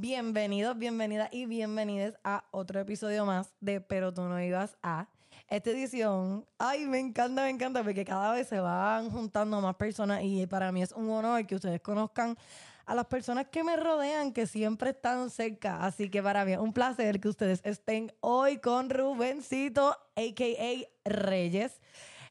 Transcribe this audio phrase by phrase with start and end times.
[0.00, 5.10] Bienvenidos, bienvenidas y bienvenidas a otro episodio más de Pero tú no ibas a.
[5.46, 10.22] Esta edición, ay, me encanta, me encanta, porque cada vez se van juntando más personas
[10.22, 12.38] y para mí es un honor que ustedes conozcan
[12.86, 15.84] a las personas que me rodean, que siempre están cerca.
[15.84, 21.10] Así que para mí es un placer que ustedes estén hoy con Rubencito, a.k.a.
[21.10, 21.78] Reyes.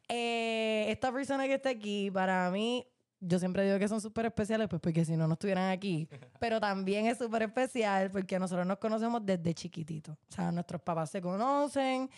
[0.08, 2.88] Eh, esta persona que está aquí, para mí,
[3.20, 6.08] yo siempre digo que son súper especiales, pues porque si no, no estuvieran aquí.
[6.40, 10.16] Pero también es súper especial porque nosotros nos conocemos desde chiquititos.
[10.30, 12.10] O sea, nuestros papás se conocen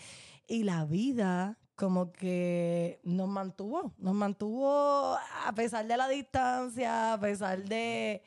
[0.48, 7.20] y la vida como que nos mantuvo, nos mantuvo a pesar de la distancia, a
[7.20, 8.22] pesar de,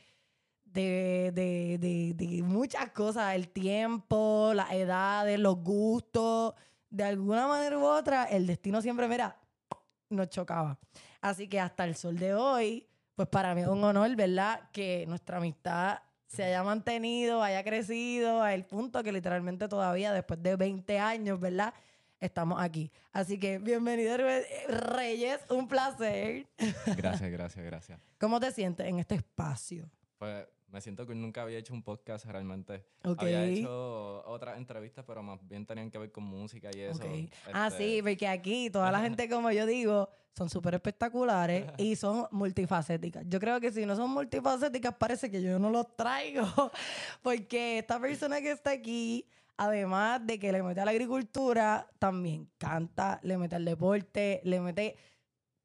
[0.64, 6.54] de, de, de, de muchas cosas, el tiempo, las edades, los gustos,
[6.90, 9.36] de alguna manera u otra, el destino siempre, mira,
[10.10, 10.78] nos chocaba.
[11.24, 14.68] Así que hasta el sol de hoy, pues para mí es un honor, ¿verdad?
[14.72, 20.42] Que nuestra amistad se haya mantenido, haya crecido a el punto que literalmente todavía después
[20.42, 21.72] de 20 años, ¿verdad?
[22.20, 22.92] Estamos aquí.
[23.10, 24.18] Así que bienvenido
[24.68, 26.46] Reyes, un placer.
[26.94, 28.00] Gracias, gracias, gracias.
[28.18, 29.90] ¿Cómo te sientes en este espacio?
[30.18, 32.84] Pues me siento que nunca había hecho un podcast realmente.
[33.04, 37.00] Había hecho otras entrevistas, pero más bien tenían que ver con música y eso.
[37.52, 41.94] Ah, Este, sí, porque aquí toda la gente, como yo digo, son súper espectaculares y
[41.94, 43.22] son multifacéticas.
[43.28, 46.44] Yo creo que si no son multifacéticas, parece que yo no los traigo.
[47.22, 52.50] Porque esta persona que está aquí, además de que le mete a la agricultura, también
[52.58, 54.96] canta, le mete al deporte, le mete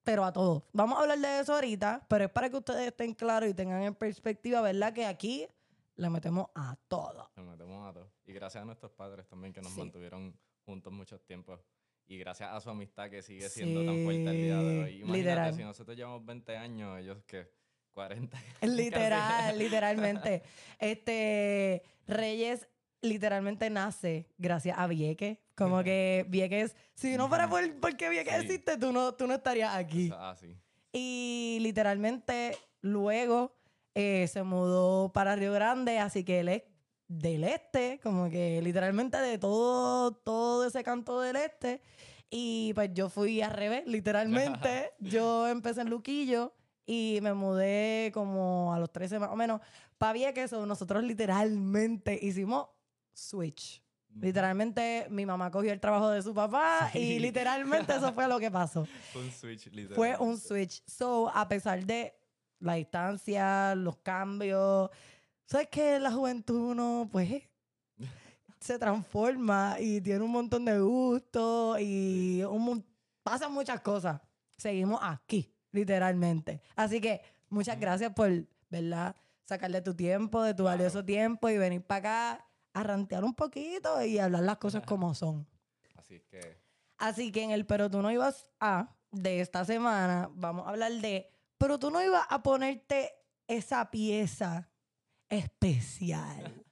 [0.04, 0.66] pero a todo.
[0.74, 3.82] Vamos a hablar de eso ahorita, pero es para que ustedes estén claros y tengan
[3.84, 4.94] en perspectiva, ¿verdad?
[4.94, 5.48] Que aquí
[5.96, 7.30] le metemos a todo.
[7.36, 8.12] Nos metemos a todo.
[8.26, 9.80] Y gracias a nuestros padres también que nos Sí.
[9.80, 10.34] mantuvieron
[10.66, 11.60] juntos muchos tiempos.
[12.08, 14.96] Y gracias a su amistad que sigue siendo tan fuerte al día de hoy.
[15.02, 15.54] Imagínate, literal.
[15.56, 17.52] si nosotros llevamos 20 años, ellos que
[17.92, 18.38] 40.
[18.64, 20.42] Literal, literalmente.
[20.80, 22.68] Este Reyes
[23.02, 25.38] literalmente nace gracias a Vieques.
[25.60, 28.42] Como que Vieques, si no fuera por porque Vieques Sí.
[28.46, 30.12] existe, tú no, tú no estarías aquí.
[30.14, 30.56] Ah, sí.
[30.94, 33.56] Y literalmente luego
[33.96, 36.64] eh, se mudó para Río Grande, así que él es
[37.08, 41.82] del este, como que literalmente de todo, todo ese canto del este.
[42.30, 44.92] Y pues yo fui al revés, literalmente.
[45.00, 46.54] yo empecé en Luquillo
[46.86, 49.62] y me mudé como a los 13 más o menos
[49.98, 50.52] para Vieques.
[50.52, 52.68] Nosotros literalmente hicimos
[53.14, 53.84] switch.
[54.22, 57.20] Literalmente mi mamá cogió el trabajo de su papá y Sí.
[57.20, 58.86] literalmente eso fue lo que pasó.
[59.14, 59.96] Fue un switch, literal.
[59.96, 60.84] Fue un switch.
[60.86, 62.14] So, a pesar de
[62.60, 64.90] la distancia, los cambios,
[65.46, 67.44] ¿sabes que la juventud uno, pues,
[68.60, 72.86] se transforma y tiene un montón de gustos y un
[73.24, 74.20] pasan muchas cosas.
[74.58, 76.62] Seguimos aquí, literalmente.
[76.76, 78.30] Así que muchas gracias por,
[78.70, 79.16] ¿verdad?
[79.46, 80.78] Sacarle tu tiempo, de tu Claro.
[80.78, 82.00] valioso tiempo y venir para
[82.36, 82.46] acá
[82.80, 85.48] a rantear un poquito y hablar las cosas como son.
[85.96, 86.58] Así que.
[86.98, 90.92] Así que en el Pero tú no ibas a de esta semana, vamos a hablar
[90.94, 93.12] de, pero tú no ibas a ponerte
[93.48, 94.70] esa pieza
[95.30, 96.64] especial.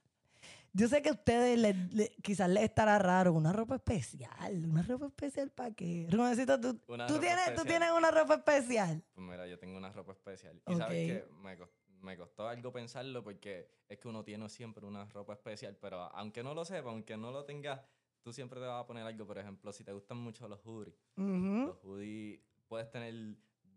[0.72, 4.82] Yo sé que a ustedes le- le- quizás les estará raro, una ropa especial, una
[4.82, 6.06] ropa especial para qué.
[6.10, 9.02] Rubencito, ¿tú, tú tienes, tú tienes una ropa especial.
[9.14, 10.60] Pues mira, yo tengo una ropa especial.
[10.66, 11.70] Y sabes que me, cos-
[12.02, 16.42] me costó algo pensarlo porque es que uno tiene siempre una ropa especial, pero aunque
[16.42, 17.80] no lo sepa, aunque no lo tengas,
[18.22, 19.26] tú siempre te vas a poner algo.
[19.26, 21.66] Por ejemplo, si te gustan mucho los hoodies, Ujú.
[21.66, 23.14] los hoodies, puedes tener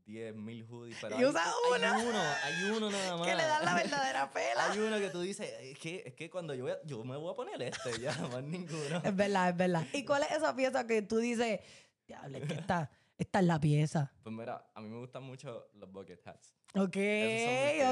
[0.05, 2.09] 10.000 hoodies, pero Y hay, usa hay uno.
[2.09, 3.27] uno, hay uno nada más.
[3.27, 4.71] Que le dan la verdadera pela.
[4.71, 7.15] Hay uno que tú dices, es que, es que cuando yo, voy a- yo me
[7.15, 9.01] voy a poner este, ya, más ninguno.
[9.03, 9.85] Es verdad, es verdad.
[9.93, 11.59] ¿Y cuál es esa pieza que tú dices,
[12.07, 12.89] diablo, es que esta,
[13.21, 14.11] esta es la pieza?
[14.23, 16.55] Pues mira, a mí me gustan mucho los bucket hats.
[16.73, 16.97] Ok,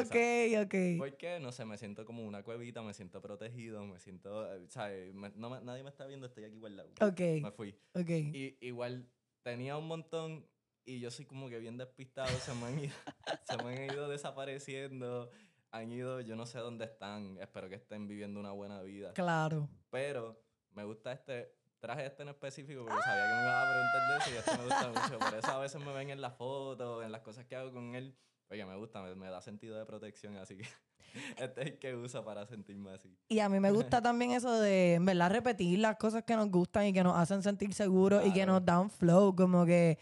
[0.01, 0.15] ok,
[0.63, 0.75] ok.
[0.97, 5.13] Porque, no sé, me siento como una cuevita, me siento protegido, me siento, eh, ¿sabes?
[5.13, 6.89] Me- no me- nadie me está viendo, estoy aquí guardado.
[7.01, 7.77] Ok, Me fui.
[7.93, 8.09] ok.
[8.09, 9.07] Y igual
[9.43, 10.47] tenía un montón
[10.83, 12.93] y yo soy como que bien despistado, se me han ido,
[13.43, 15.29] se me han ido desapareciendo,
[15.71, 19.13] han ido, yo no sé dónde están, espero que estén viviendo una buena vida.
[19.13, 19.69] Claro.
[19.91, 20.41] Pero
[20.71, 24.17] me gusta este, traje este en específico porque sabía que me iba a preguntar de
[24.17, 25.19] eso y este me gusta mucho.
[25.19, 27.95] Por eso a veces me ven en las fotos, en las cosas que hago con
[27.95, 28.15] él.
[28.51, 30.63] Oye, me gusta, me, me da sentido de protección, así que
[31.37, 33.15] este es el que uso para sentirme así.
[33.27, 36.49] Y a mí me gusta también eso de, en verdad, repetir las cosas que nos
[36.49, 39.35] gustan y que nos hacen sentir seguros y que nos dan flow.
[39.35, 39.99] Como que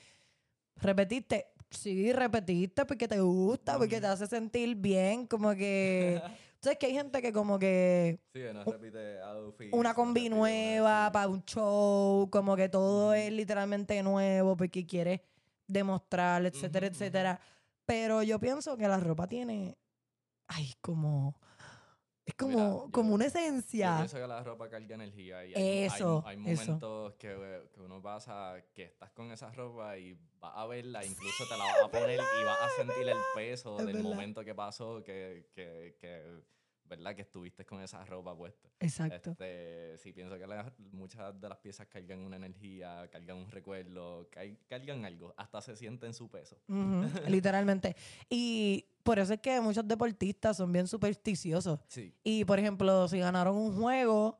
[0.78, 5.28] repetiste, sí, repetiste porque te gusta, porque te hace sentir bien.
[5.28, 6.22] Como que,
[6.62, 9.74] ¿sabes que hay gente que como que Sí, que no repite outfits.
[9.74, 15.24] una combi nueva para un show, como que todo es literalmente nuevo porque quiere
[15.68, 17.40] demostrar, etcétera, etcétera.
[17.86, 19.78] Pero yo pienso que la ropa tiene,
[20.48, 21.40] ay, como
[22.28, 23.96] Es como, Mira, yo- como una Yo esencia.
[24.00, 28.02] pienso que la ropa carga energía y hay, hay- Eso, hay, momentos que, que uno
[28.02, 31.88] pasa que estás con esa ropa y vas a verla, incluso te la vas a
[32.12, 34.10] poner y vas a sentir el peso Es del verdad.
[34.10, 36.42] momento que pasó, que, que, que,
[36.88, 37.16] ¿verdad?
[37.16, 38.70] Que estuviste con esa ropa puesta.
[38.80, 39.32] Exacto.
[39.32, 40.46] Este, sí, pienso que
[40.92, 45.76] muchas de las piezas cargan una energía, cargan un recuerdo, car- cargan algo, hasta se
[45.76, 46.58] sienten su peso.
[47.28, 47.96] Literalmente.
[48.30, 51.80] Y por eso es que muchos deportistas son bien supersticiosos.
[51.88, 52.14] Sí.
[52.24, 54.38] Y por ejemplo, si ganaron un juego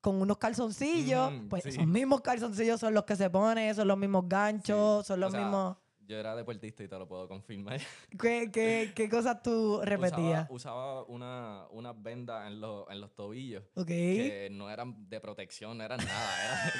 [0.00, 1.68] con unos calzoncillos, pues sí.
[1.70, 5.32] esos mismos calzoncillos son los que se ponen, son los mismos ganchos, son O los
[5.32, 5.76] sea, mismos.
[6.10, 7.78] Yo era deportista y te lo puedo confirmar.
[8.20, 10.48] ¿Qué, qué, qué cosas tú repetías?
[10.50, 13.86] Usaba, usaba una, unas vendas en, los- en los tobillos ok.
[13.86, 16.34] que no eran de protección, no eran nada.
[16.44, 16.72] Eran,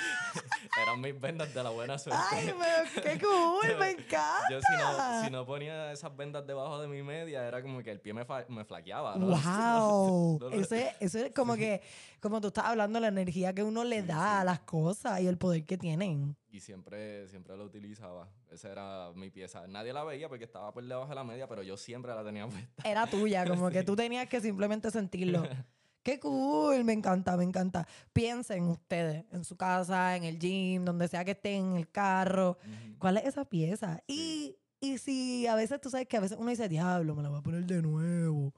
[0.82, 2.20] eran mis vendas de la buena suerte.
[2.28, 4.40] Ay, pero qué cool, me encanta.
[4.50, 7.92] Yo si no, si no ponía esas vendas debajo de mi media, era como que
[7.92, 9.14] el pie me, me flaqueaba.
[9.14, 9.26] ¿no?
[9.26, 10.40] Wow.
[10.54, 11.82] Eso es, eso es como que,
[12.20, 15.38] como tú estás hablando, la energía que uno le da a las cosas y el
[15.38, 16.36] poder que tienen.
[16.52, 18.28] Y siempre, siempre lo utilizaba.
[18.50, 19.66] Esa era mi pieza.
[19.68, 22.48] Nadie la veía porque estaba por debajo de la media, pero yo siempre la tenía
[22.48, 22.88] puesta.
[22.88, 25.44] Era tuya, como que tú tenías que simplemente sentirlo.
[26.02, 27.86] Qué cool, me encanta, me encanta.
[28.12, 32.56] Piensen ustedes en su casa, en el gym, donde sea que estén, en el carro.
[32.98, 34.02] ¿Cuál es esa pieza?
[34.06, 37.28] Y, y si a veces tú sabes que a veces uno dice, diablo, me la
[37.28, 38.54] voy a poner de nuevo.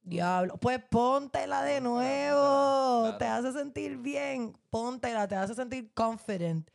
[0.00, 3.14] Diablo, pues póntela de nuevo.
[3.18, 4.56] Te hace sentir bien.
[4.70, 6.70] Póntela, te hace sentir confident.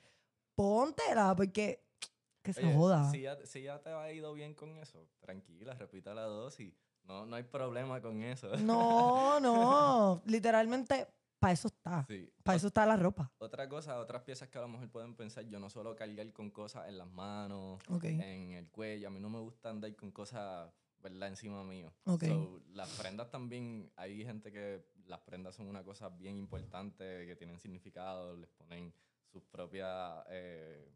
[0.61, 1.83] Póntela, porque
[2.43, 3.09] que se Oye, joda.
[3.09, 6.71] Si ya, si ya te ha ido bien con eso, tranquila, repita la dosis.
[7.03, 8.55] No, no hay problema con eso.
[8.57, 10.21] No, no.
[10.27, 11.07] Literalmente,
[11.39, 12.05] para eso está.
[12.07, 12.31] Sí.
[12.43, 13.31] Para eso está la ropa.
[13.39, 16.51] Otra cosa, otras piezas que a lo mejor pueden pensar, yo no suelo cargar con
[16.51, 18.03] cosas en las manos, Ok.
[18.03, 19.07] en el cuello.
[19.07, 21.29] A mí no me gusta andar con cosas, ¿verdad?
[21.29, 21.91] Encima mío.
[22.05, 22.25] Ok.
[22.25, 27.35] So, las prendas también, hay gente que las prendas son una cosa bien importante, que
[27.35, 28.93] tienen significado, les ponen
[29.31, 30.91] sus propias eh,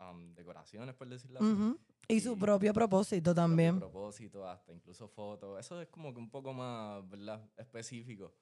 [0.00, 1.76] um, decoraciones, por decirlo así.
[2.10, 3.78] Y su propio propósito también.
[3.78, 5.60] propósito, hasta incluso fotos.
[5.60, 7.46] Eso es como que un poco más, ¿verdad?
[7.56, 8.32] Específico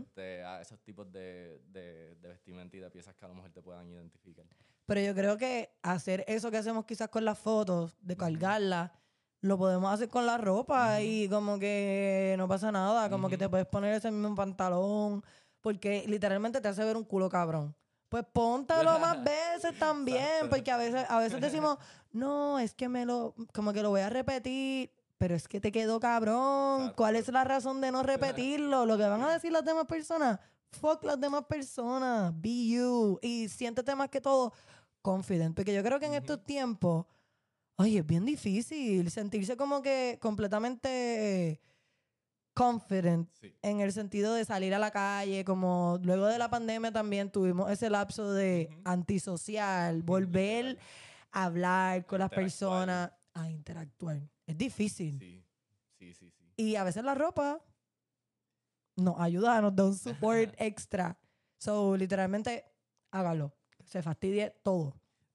[0.00, 3.50] este, a esos tipos de, de, de vestimenta y de piezas que a lo mejor
[3.50, 4.46] te puedan identificar.
[4.86, 8.92] Pero yo creo que hacer eso que hacemos quizás con las fotos, de cargarlas,
[9.40, 13.48] lo podemos hacer con la ropa y como que no pasa nada, como que te
[13.48, 15.24] puedes poner ese mismo pantalón,
[15.60, 17.74] porque literalmente te hace ver un culo cabrón.
[18.08, 21.78] Pues póntalo más veces también, porque a veces, a veces decimos,
[22.12, 25.72] no, es que me lo, como que lo voy a repetir, pero es que te
[25.72, 26.92] quedó cabrón.
[26.96, 28.86] ¿Cuál es la razón de no repetirlo?
[28.86, 30.38] Lo que van a decir las demás personas,
[30.70, 33.18] fuck las demás personas, be you.
[33.22, 34.52] Y siéntete más que todo
[35.02, 37.06] confident, porque yo creo que en estos tiempos,
[37.76, 41.60] oye, es bien difícil sentirse como que completamente
[42.56, 43.54] confident Sí.
[43.62, 47.70] en el sentido de salir a la calle, como luego de la pandemia también tuvimos
[47.70, 50.78] ese lapso de antisocial, volver
[51.32, 54.20] a hablar con las personas, a interactuar.
[54.46, 55.18] Es difícil.
[55.18, 55.44] Sí,
[55.98, 56.44] sí, sí, sí.
[56.56, 57.60] Y a veces la ropa
[58.96, 59.94] nos ayuda, nos da un
[60.50, 61.18] support extra.
[61.58, 62.64] So, literalmente,
[63.10, 63.52] hágalo.
[63.84, 64.94] Se fastidie todo.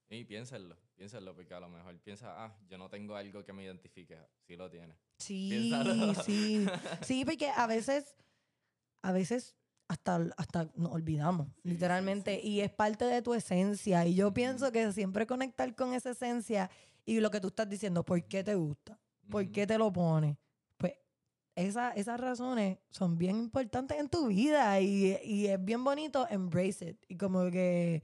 [0.10, 3.64] Y piénsenlo, piénsenlo, porque a lo mejor piensa, ah, yo no tengo algo que me
[3.64, 4.16] identifique.
[4.46, 4.96] Sí lo tienes.
[5.18, 6.14] Sí, Piénsalo.
[6.24, 6.68] sí.
[7.02, 8.16] Sí, porque a veces,
[9.02, 9.56] a veces
[9.88, 12.40] hasta, hasta nos olvidamos, Sí, literalmente.
[12.40, 12.48] sí.
[12.50, 14.06] Y es parte de tu esencia.
[14.06, 16.70] Y yo pienso que siempre conectar con esa esencia
[17.04, 19.00] y lo que tú estás diciendo, ¿por qué te gusta?
[19.28, 20.38] ¿Por qué te lo pones?
[20.78, 20.94] Pues
[21.56, 26.90] esa- esas razones son bien importantes en tu vida y, y es bien bonito embrace
[26.92, 28.04] it y como que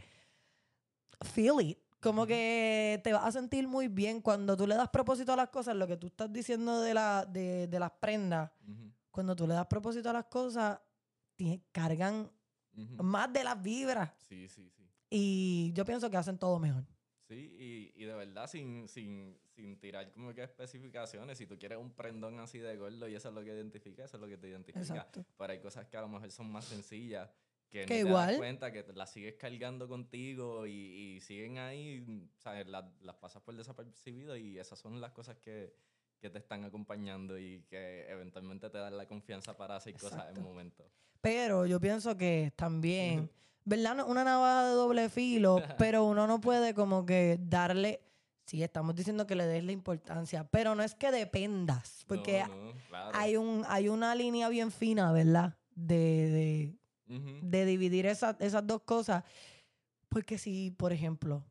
[1.22, 1.77] feel it.
[2.08, 5.50] Como que te vas a sentir muy bien cuando tú le das propósito a las
[5.50, 8.50] cosas, lo que tú estás diciendo de, la, de, de las prendas,
[9.12, 10.80] cuando tú le das propósito a las cosas,
[11.72, 12.32] cargan
[12.98, 14.84] más de las vibras Sí, sí, sí.
[15.10, 16.84] y yo pienso que hacen todo mejor.
[17.28, 21.78] Sí, y, y de verdad sin, sin, sin tirar como que especificaciones, si tú quieres
[21.78, 24.38] un prendón así de gordo y eso es lo que identifica, eso es lo que
[24.38, 24.80] te identifica.
[24.80, 25.26] Exacto.
[25.38, 27.30] Pero hay cosas que a lo mejor son más sencillas,
[27.82, 28.28] que, Que no te igual.
[28.28, 30.72] das cuenta, que las sigues cargando contigo y,
[31.18, 32.68] y siguen ahí, ¿sabes?
[32.68, 35.74] Las, las pasas por desapercibido y esas son las cosas que,
[36.20, 40.40] que te están acompañando y que eventualmente te dan la confianza para hacer cosas Exacto.
[40.40, 40.86] en momentos.
[41.22, 43.30] Pero yo pienso que también,
[43.66, 44.08] ¿verdad?
[44.08, 48.02] Una navaja de doble filo, pero uno no puede como que darle,
[48.46, 52.56] sí, estamos diciendo que le des la importancia, pero no es que dependas, porque No,
[52.56, 53.12] no, claro.
[53.14, 55.58] hay, un, hay una línea bien fina, ¿verdad?
[55.76, 56.76] De, de,
[57.08, 59.24] De dividir esas esas dos cosas.
[60.10, 61.44] Porque si, por ejemplo,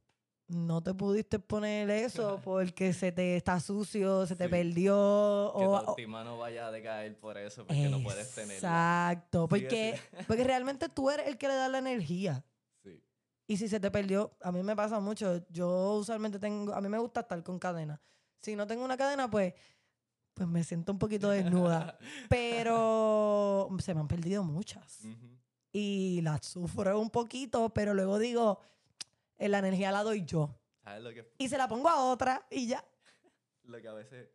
[0.48, 4.50] no te pudiste poner eso porque se te está sucio, se te Sí.
[4.50, 5.52] perdió.
[5.56, 8.54] Que tu O, o- autoestima no vaya a decaer por eso, porque no puedes tenerla.
[8.56, 10.16] Exacto, porque, sí.
[10.28, 12.44] porque realmente tú eres el que le da la energía.
[12.82, 13.02] Sí.
[13.48, 15.44] Y si se te perdió, a mí me pasa mucho.
[15.50, 18.00] Yo usualmente tengo, a mí me gusta estar con cadena.
[18.40, 19.52] Si no tengo una cadena, pues,
[20.32, 21.98] pues me siento un poquito desnuda.
[22.30, 25.00] Pero se me han perdido muchas.
[25.04, 25.35] Ujú.
[25.78, 28.60] Y las sufro un poquito, pero luego digo,
[29.36, 30.58] "Eh, la energía la doy yo.
[30.82, 32.82] ¿Sabes lo que, Y se la pongo a otra y ya.
[33.64, 34.28] lo que a veces,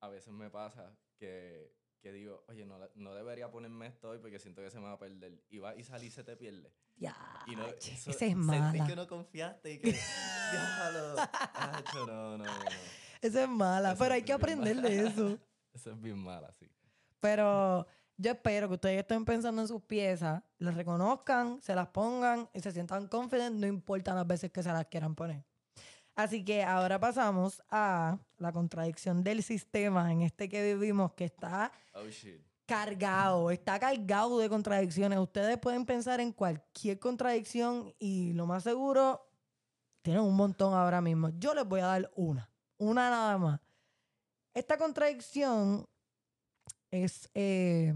[0.00, 0.92] a veces me pasa?
[1.18, 4.78] Que, que digo, oye, no, la- no debería ponerme esto hoy porque siento que se
[4.78, 5.42] me va a perder.
[5.50, 6.70] Y va y salí y se te pierde.
[6.96, 7.16] Ya.
[7.48, 8.86] Y no, che, eso- esa es Sentí mala.
[8.86, 9.90] que no confiaste y que,
[10.52, 11.16] diablo,
[11.54, 12.70] acho, no, no, no, no.
[13.20, 14.88] Esa es mala, pero hay es que bien aprender mala.
[14.88, 15.38] de eso.
[15.74, 16.70] Eso es bien mala, sí.
[17.18, 17.84] Pero
[18.16, 22.60] yo espero que ustedes estén pensando en sus piezas, las reconozcan, se las pongan y
[22.60, 25.44] se sientan confident, no importa las veces que se las quieran poner.
[26.14, 31.72] Así que ahora pasamos a la contradicción del sistema en este que vivimos, que está
[31.92, 32.04] Oh,
[32.66, 35.18] cargado, está cargado de contradicciones.
[35.18, 39.28] Ustedes pueden pensar en cualquier contradicción y lo más seguro,
[40.02, 41.30] tienen un montón ahora mismo.
[41.38, 43.60] Yo les voy a dar una, una nada más.
[44.52, 45.88] Esta contradicción
[47.02, 47.92] es eh,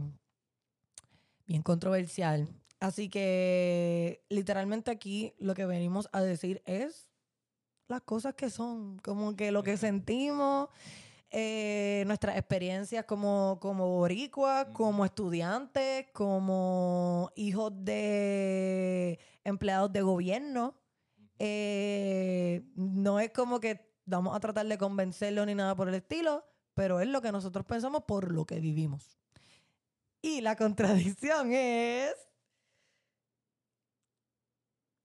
[1.47, 2.49] bien controversial.
[2.81, 7.09] Así que literalmente aquí lo que venimos a decir es
[7.87, 10.69] las cosas que son, como que lo que sentimos,
[11.31, 20.75] eh, nuestras experiencias como, como boricuas, como estudiantes, como hijos de empleados de gobierno.
[21.39, 26.45] Eh, no es como que vamos a tratar de convencerlo ni nada por el estilo,
[26.79, 29.19] pero es lo que nosotros pensamos por lo que vivimos.
[30.23, 32.15] Y la contradicción es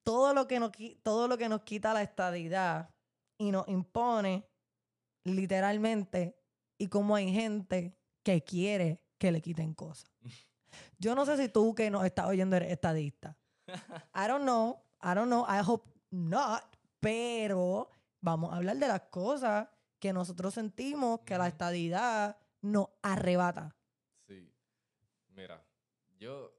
[0.03, 2.94] todo lo que nos, todo lo que nos quita la estadidad
[3.39, 4.48] y nos impone
[5.24, 6.38] literalmente
[6.77, 10.12] y como hay gente que quiere que le quiten cosas.
[11.00, 13.36] Yo no sé si tú que nos estás oyendo eres estadista.
[14.13, 14.80] I don't know.
[15.01, 15.44] I don't know.
[15.50, 16.62] I hope not.
[17.00, 17.89] Pero
[18.22, 19.68] vamos a hablar de las cosas
[20.03, 23.74] que nosotros sentimos que la estadidad nos arrebata.
[24.27, 24.51] Sí.
[25.29, 25.65] Mira,
[26.19, 26.53] yo,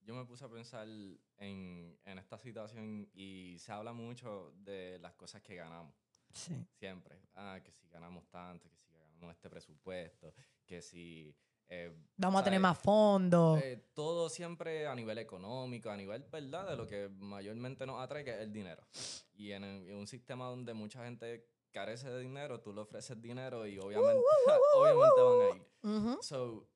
[0.00, 5.12] yo me puse a pensar en, en esta situación y se habla mucho de las
[5.12, 5.94] cosas que ganamos.
[6.32, 6.54] Sí.
[6.78, 7.20] Siempre.
[7.34, 10.32] Ah, que si ganamos tanto, que si ganamos este presupuesto,
[10.64, 11.36] que si...
[11.68, 13.60] eh, Vamos a tener más fondos.
[13.62, 16.70] Eh, todo siempre a nivel económico, a nivel, ¿verdad?
[16.70, 18.86] De lo que mayormente nos atrae, que es el dinero.
[19.34, 23.78] Y en un sistema donde mucha gente carece de dinero, tú le ofreces dinero y
[23.78, 24.22] obviamente,
[24.74, 25.66] obviamente van a ir.
[25.82, 26.22] Ujú.
[26.22, 26.68] So,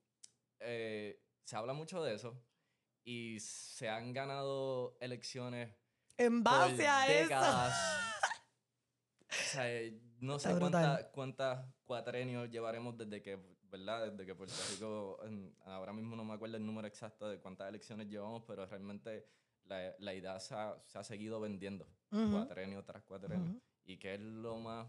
[0.60, 2.40] eh, se habla mucho de eso
[3.04, 5.74] y se han ganado elecciones
[6.16, 7.22] En por base a eso.
[7.22, 7.74] décadas.
[9.32, 14.10] O sea, eh, no sé cuántas cuántas cuatrenios llevaremos desde que, ¿verdad?
[14.10, 15.18] Desde que Puerto Rico,
[15.64, 19.26] ahora mismo no me acuerdo el número exacto de cuántas elecciones llevamos, pero realmente
[19.64, 22.30] la, la idea se ha, se ha seguido vendiendo, Ujú.
[22.30, 23.52] cuatrenio tras cuatrenio.
[23.52, 23.62] Ujú.
[23.84, 24.86] Y que es lo más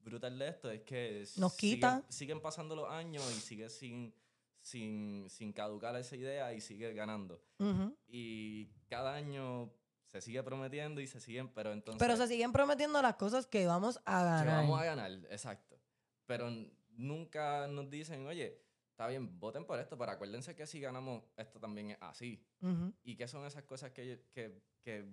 [0.00, 2.02] brutal de esto, es que Nos siguen- quita.
[2.08, 4.14] Siguen, pasando los años y sigue sin,
[4.60, 7.42] sin, sin caducar esa idea y sigue ganando.
[7.58, 7.96] Ujú.
[8.06, 9.72] Y cada año
[10.06, 11.98] se sigue prometiendo y se siguen, pero entonces...
[11.98, 14.62] Pero se siguen prometiendo las cosas que vamos a que ganar.
[14.62, 15.80] vamos a ganar, exacto.
[16.26, 16.48] Pero
[16.90, 21.58] nunca nos dicen, oye, está bien, voten por esto, pero acuérdense que si ganamos, esto
[21.58, 22.40] también es así.
[22.60, 22.92] Ujú.
[23.02, 25.04] ¿Y qué son esas cosas que, que, que,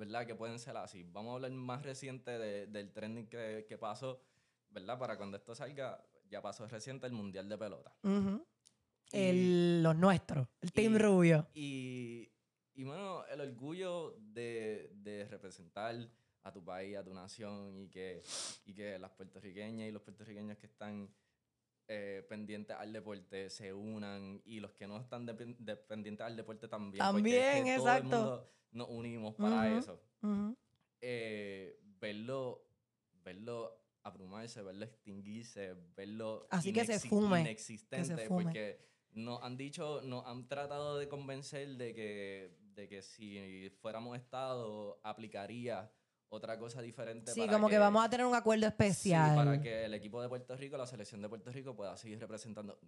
[0.00, 0.26] ¿verdad?
[0.26, 1.02] Que pueden ser así.
[1.04, 4.22] Vamos a hablar más reciente de- del trending que, que pasó,
[4.70, 4.98] ¿verdad?
[4.98, 7.94] Para cuando esto salga, ya pasó reciente el Mundial de Pelota.
[8.02, 8.42] Ujú.
[9.12, 11.48] Y- El, los nuestros, el Team y- Rubio.
[11.52, 12.32] Y,
[12.74, 15.94] y bueno, el orgullo de, de representar
[16.44, 18.22] a tu país, a tu nación y que,
[18.64, 21.12] y que las puertorriqueñas y los puertorriqueños que están
[21.88, 26.68] eh, pendientes al deporte se unan y los que no están depen- dependientes al deporte
[26.68, 27.02] también.
[27.04, 28.50] es También, que exacto.
[28.72, 30.00] Nos unimos para eso.
[31.00, 32.66] Eh, verlo,
[33.24, 38.44] verlo abrumarse, verlo extinguirse, verlo Así que se fume, inexistente, fume.
[38.44, 38.80] porque
[39.12, 45.00] nos han dicho, nos han tratado de convencer de que, de que si fuéramos Estado
[45.02, 45.90] aplicaría
[46.28, 47.32] otra cosa diferente.
[47.32, 49.34] Sí, para como que, vamos a tener un acuerdo sí, especial.
[49.34, 52.78] para que el equipo de Puerto Rico, la selección de Puerto Rico pueda seguir representando.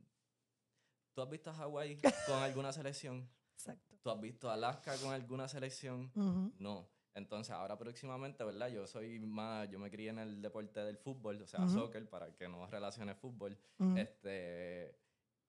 [1.12, 3.28] ¿Tú has visto a Hawái con alguna selección?
[3.62, 3.96] Exacto.
[4.02, 6.10] ¿Tú has visto Alaska con alguna selección?
[6.58, 6.88] No.
[7.14, 8.68] Entonces, ahora próximamente, ¿verdad?
[8.68, 11.74] Yo soy más, yo me crié en el deporte del fútbol, o sea, Ujú.
[11.74, 13.56] soccer, para que no relacione fútbol.
[13.96, 14.98] Este,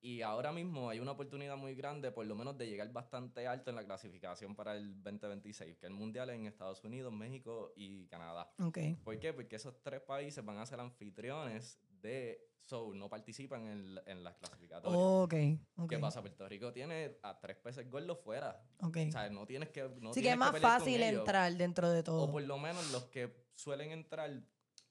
[0.05, 3.69] Y ahora mismo hay una oportunidad muy grande, por lo menos, de llegar bastante alto
[3.69, 8.05] en la clasificación para el 2026, que el mundial es en Estados Unidos, México y
[8.07, 8.51] Canadá.
[8.59, 8.79] Ok.
[9.01, 9.31] ¿Por qué?
[9.31, 14.35] Porque esos tres países van a ser anfitriones de So, no participan en, en las
[14.37, 14.97] clasificatorias.
[14.97, 15.33] Ok.
[15.75, 15.89] ok.
[15.89, 16.21] ¿Qué pasa?
[16.21, 18.65] Puerto Rico tiene a tres peces gordos fuera.
[18.79, 18.97] Ok.
[19.09, 19.83] O sea, no tienes que.
[19.99, 21.19] No sí que es más fácil ellos.
[21.19, 22.31] entrar dentro de O todo.
[22.31, 24.31] por lo menos los que suelen entrar,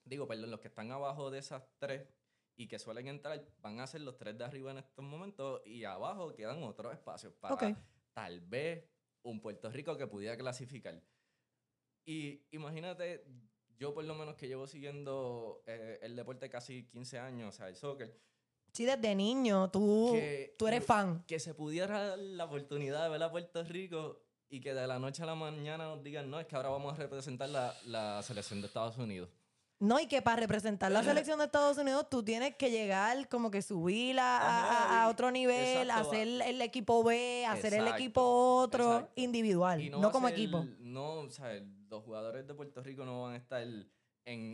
[0.05, 2.07] digo, perdón, los que están abajo de esas tres
[2.55, 5.83] y que suelen entrar van a ser los tres de arriba en estos momentos y
[5.83, 7.75] abajo quedan otros espacios para
[8.13, 8.87] tal vez
[9.23, 11.01] un Puerto Rico que pudiera clasificar.
[12.05, 13.25] Y imagínate,
[13.83, 17.67] yo por lo menos que llevo siguiendo eh, el deporte casi 15 años, o sea,
[17.67, 18.17] el soccer,
[18.71, 21.23] Sí, desde niño tú, que, tú eres fan.
[21.27, 24.99] que se pudiera dar la oportunidad de ver a Puerto Rico y que de la
[24.99, 28.23] noche a la mañana nos digan, no, es que ahora vamos a representar la, la
[28.23, 29.29] selección de Estados Unidos.
[29.83, 33.51] No, y que para representar la selección de Estados Unidos tú tienes que llegar como
[33.51, 34.47] que subir a, a-
[34.85, 38.21] Ajá, a y- otro nivel, exacto, hacer el equipo B, hacer el equipo
[38.61, 39.11] otro, exacto.
[39.17, 40.65] individual, Y no, como ser- equipo.
[40.79, 41.49] No, o sea,
[41.89, 43.85] los jugadores de Puerto Rico no van a estar en,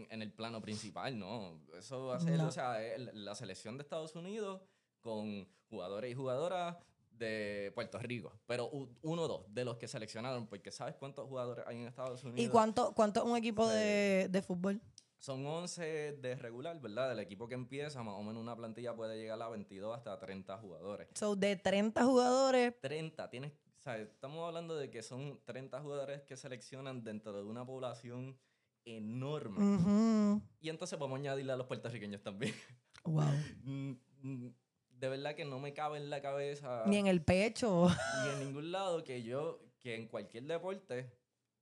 [0.09, 1.59] en el plano principal, no.
[1.77, 2.48] Eso va a ser, No.
[2.48, 2.79] o sea,
[3.13, 4.62] la selección de Estados Unidos
[5.00, 6.75] con jugadores y jugadoras
[7.12, 8.33] de Puerto Rico.
[8.48, 8.69] Pero
[9.03, 12.39] uno o dos de los que seleccionaron, porque ¿sabes cuántos jugadores hay en Estados Unidos?
[12.41, 14.81] ¿Y cuánto, cuánto es un equipo de, de fútbol?
[15.20, 17.10] Son 11 de regular, ¿verdad?
[17.10, 20.58] Del equipo que empieza, más o menos una plantilla puede llegar a 22 hasta 30
[20.60, 21.10] jugadores.
[21.16, 26.22] So, de 30 jugadores, 30, tienes, o sea, estamos hablando de que son 30 jugadores
[26.22, 28.40] que seleccionan dentro de una población
[28.86, 30.40] enorme.
[30.62, 32.56] Y entonces vamos a añadirle a los puertorriqueños también.
[33.04, 33.26] wow.
[33.64, 34.54] Mm, mm,
[34.92, 37.90] de verdad que no me cabe en la cabeza Ni en el pecho.
[38.24, 41.12] ni en ningún lado que yo, que en cualquier deporte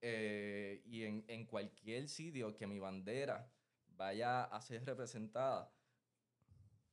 [0.02, 3.52] eh, y en, en cualquier sitio que mi bandera
[3.90, 5.72] vaya a ser representada,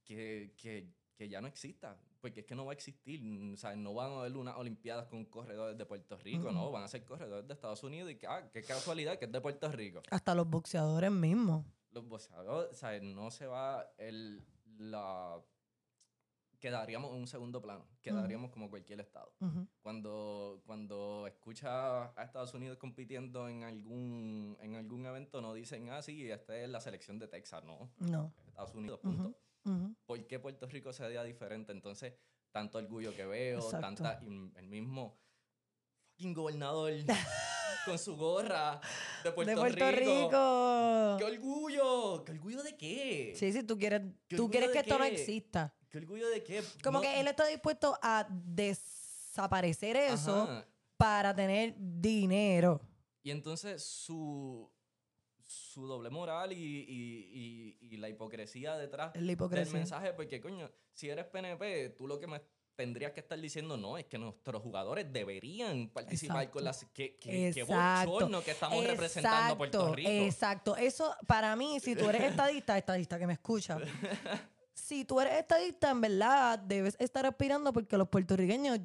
[0.04, 1.98] que, que, que ya no exista.
[2.20, 3.20] Porque es que no va a existir.
[3.52, 6.68] O sea, no van a haber unas Olimpiadas con corredores de Puerto Rico, no.
[6.68, 6.72] Mm-mm.
[6.72, 9.42] Van a ser corredores de Estados Unidos y que, ah, qué casualidad que es de
[9.42, 10.00] Puerto Rico.
[10.10, 11.66] Hasta los boxeadores mismos.
[11.90, 14.42] Los boxeadores, o sea, no se va el,
[14.78, 15.38] la...
[16.64, 17.86] Quedaríamos en un segundo plano.
[18.00, 19.68] Quedaríamos como cualquier estado Ujú.
[19.82, 26.00] cuando, cuando escucha a Estados Unidos compitiendo en algún, en algún evento, no dicen, ah,
[26.00, 28.32] sí, esta es la selección de Texas, no, No.
[28.46, 29.36] Estados Unidos, punto.
[30.06, 31.70] ¿Por qué Puerto Rico sería diferente?
[31.70, 32.14] Entonces,
[32.50, 33.80] tanto orgullo que veo, Exacto.
[33.86, 35.20] tanta, y el mismo
[36.12, 36.92] fucking gobernador
[37.84, 38.80] con su gorra
[39.22, 40.10] de Puerto, de Puerto Rico.
[40.30, 41.16] Rico.
[41.18, 42.24] ¡Qué orgullo!
[42.24, 43.34] ¿Qué orgullo de qué?
[43.36, 45.74] Sí, sí, tú quieres, ¿Qué tú quieres que esto no exista.
[45.94, 46.60] ¿Qué orgullo de qué?
[46.82, 50.66] Como No- que él está dispuesto a desaparecer eso Ajá.
[50.96, 52.80] para tener dinero.
[53.22, 54.68] Y entonces su,
[55.40, 61.08] su doble moral y, y- y- y la hipocresía detrás del mensaje, porque coño, si
[61.10, 62.40] eres PNP, tú lo que me
[62.74, 66.52] tendrías que estar diciendo no es que nuestros jugadores deberían participar Exacto.
[66.54, 70.10] con las que, que, que bochorno que estamos representando a Puerto Rico.
[70.10, 70.76] Exacto.
[70.76, 73.78] Eso, para mí, si tú eres estadista, estadista que me escucha,
[74.74, 78.78] si tú eres estadista, en verdad, debes estar aspirando porque los puertorriqueños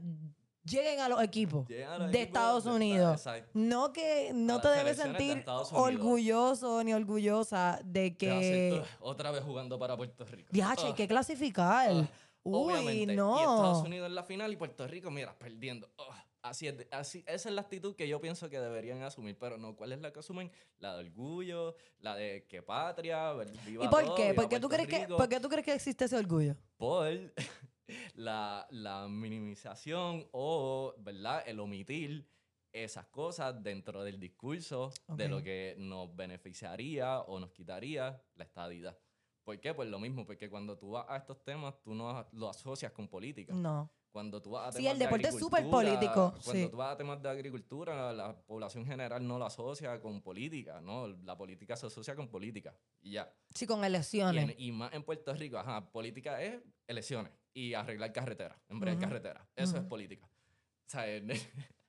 [0.64, 3.26] lleguen a los equipos Llegan a los de equipos Estados de- Unidos.
[3.54, 8.80] No que no te debes de sentir orgulloso ni orgullosa de que...
[8.82, 10.50] "Ugh, otra vez jugando para Puerto Rico.
[10.52, 11.92] Diache, hay Ugh, que clasificar.
[11.92, 12.08] ugh".
[12.42, 13.16] Uy, Obviamente.
[13.16, 13.36] no.
[13.36, 15.88] Y Estados Unidos en la final y Puerto Rico, mira, perdiendo.
[15.98, 16.16] Ugh.
[16.50, 19.58] Así es, de- así, esa es la actitud que yo pienso que deberían asumir, pero
[19.60, 20.52] no, ¿cuál es la que asumen?
[20.80, 23.34] La de orgullo, la de que patria,
[23.66, 24.32] viva ¿Y por todo, qué?
[24.32, 25.08] viva ¿Por qué, tú crees que.
[25.08, 26.56] ¿Por qué tú crees que existe ese orgullo?
[26.78, 27.14] Por
[28.16, 31.44] la, la minimización o, ¿verdad?
[31.46, 32.28] El omitir
[32.72, 35.30] esas cosas dentro del discurso de Ok.
[35.30, 38.98] lo que nos beneficiaría o nos quitaría la estadidad.
[39.44, 39.74] ¿Por qué?
[39.74, 43.08] Pues lo mismo, porque cuando tú vas a estos temas, tú no lo asocias con
[43.08, 43.54] política.
[43.54, 43.90] No.
[44.12, 46.68] Cuando tú vas a Sí, temas el de deporte es súper político, Cuando sí.
[46.72, 51.08] tú vas a temas de agricultura, la población general no lo asocia con política, ¿no?
[51.08, 53.32] La política se asocia con política y ya.
[53.54, 54.50] Sí, con Y, elecciones.
[54.50, 59.06] en- y más en Puerto Rico, ajá, política es elecciones y arreglar carreteras, embrear Ujú.
[59.06, 59.48] carreteras.
[59.56, 59.90] Eso es Ujú.
[59.90, 60.26] política.
[60.26, 61.06] O sea,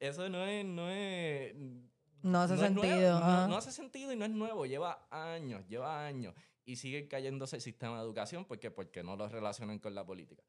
[0.00, 1.54] eso no es, no es,
[2.22, 3.20] No hace no es sentido.
[3.20, 4.66] no- no hace sentido y no es nuevo.
[4.66, 6.34] Lleva años, lleva años.
[6.66, 10.42] Y sigue cayéndose el sistema de educación porque, porque no lo relacionan con la política.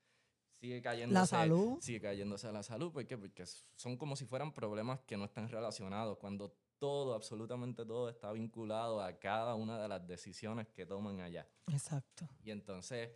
[0.65, 1.77] Sigue cayéndose, La salud.
[1.79, 2.91] Sigue cayéndose la salud.
[2.91, 3.15] ¿Por qué?
[3.19, 6.17] Porque son como si fueran problemas que no están relacionados.
[6.17, 11.47] Cuando todo, absolutamente todo, está vinculado a cada una de las decisiones que toman allá.
[11.67, 12.27] Exacto.
[12.43, 13.11] Y entonces,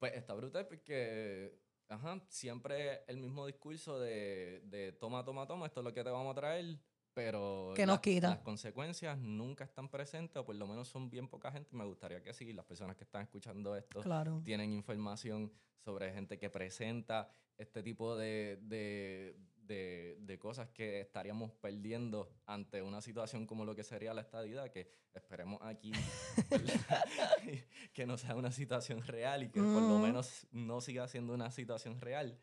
[0.00, 5.78] pues está brutal porque, ajá, siempre el mismo discurso de, de toma, toma, toma, esto
[5.78, 6.76] es lo que te vamos a traer,
[7.14, 8.28] pero ¿Qué nos las- quita?
[8.30, 11.74] las consecuencias nunca están presentes, o por lo menos son bien poca gente.
[11.76, 14.40] Me gustaría que sí, las personas que están escuchando esto Claro.
[14.44, 21.52] tienen información sobre gente que presenta este tipo de, de, de- de cosas que estaríamos
[21.52, 25.92] perdiendo ante una situación como lo que sería la estadidad, que esperemos aquí
[27.92, 31.50] que no sea una situación real y que por lo menos no siga siendo una
[31.50, 32.38] situación real,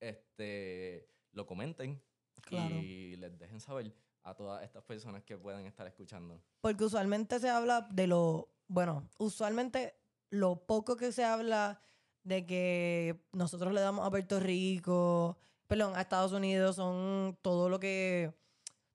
[0.00, 2.02] este, lo comenten
[2.42, 2.76] Claro.
[2.76, 3.92] y les dejen saber
[4.28, 6.40] a todas estas personas que puedan estar escuchando.
[6.60, 9.94] Porque usualmente se habla de lo, bueno, usualmente
[10.30, 11.80] lo poco que se habla
[12.22, 17.80] de que nosotros le damos a Puerto Rico, perdón, a Estados Unidos son todo lo
[17.80, 18.34] que,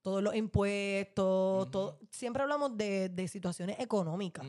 [0.04, 4.46] todos los impuestos, todo, siempre hablamos de, de situaciones económicas,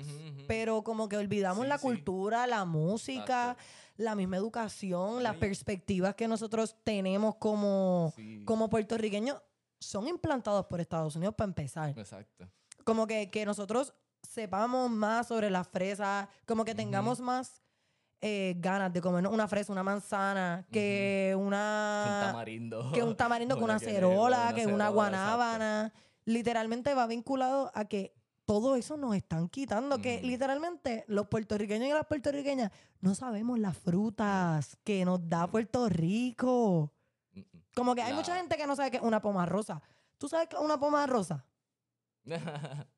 [0.47, 1.83] pero como que olvidamos Sí, la sí.
[1.83, 3.63] cultura, la música, Exacto.
[3.97, 8.13] la misma educación, las perspectivas que nosotros tenemos como,
[8.45, 9.41] como puertorriqueños
[9.79, 12.49] son implantados por Estados Unidos para empezar Exacto.
[12.85, 17.63] como que, que nosotros sepamos más sobre las fresas, como que tengamos más
[18.27, 22.91] eh, ganas de comernos una fresa, una manzana, que Un una tamarindo.
[22.93, 24.95] que un tamarindo, que una cerola, que una exacto.
[24.95, 25.93] guanábana.
[26.25, 28.15] Literalmente va vinculado a que
[28.47, 33.77] todo eso nos están quitando, que literalmente los puertorriqueños y las puertorriqueñas no sabemos las
[33.77, 36.94] frutas que nos da Puerto Rico.
[37.75, 39.83] Como que hay mucha La- gente que no sabe qué es una poma rosa.
[40.19, 41.45] ¿Tú sabes qué es una poma rosa?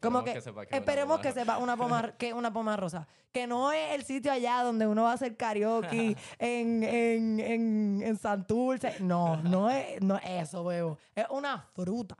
[0.00, 2.76] Como que, sepa que es una esperemos que sepa una poma, que es una poma
[2.76, 3.06] rosa.
[3.30, 8.02] Que no es el sitio allá donde uno va a hacer karaoke en, en, en,
[8.02, 8.96] en Santurce.
[9.00, 10.98] No, no es, no es eso, huevo.
[11.14, 12.16] Es una fruta.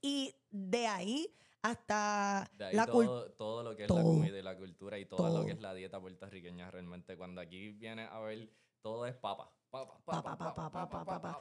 [0.00, 3.06] Y de ahí hasta De ahí la cultura.
[3.06, 4.04] todo, todo lo que es la todo.
[4.04, 5.46] comida y la cultura y todo, lo Todo.
[5.46, 7.16] que es la dieta puertorriqueña realmente.
[7.16, 8.48] Cuando aquí viene a ver,
[8.82, 9.50] todo es papa.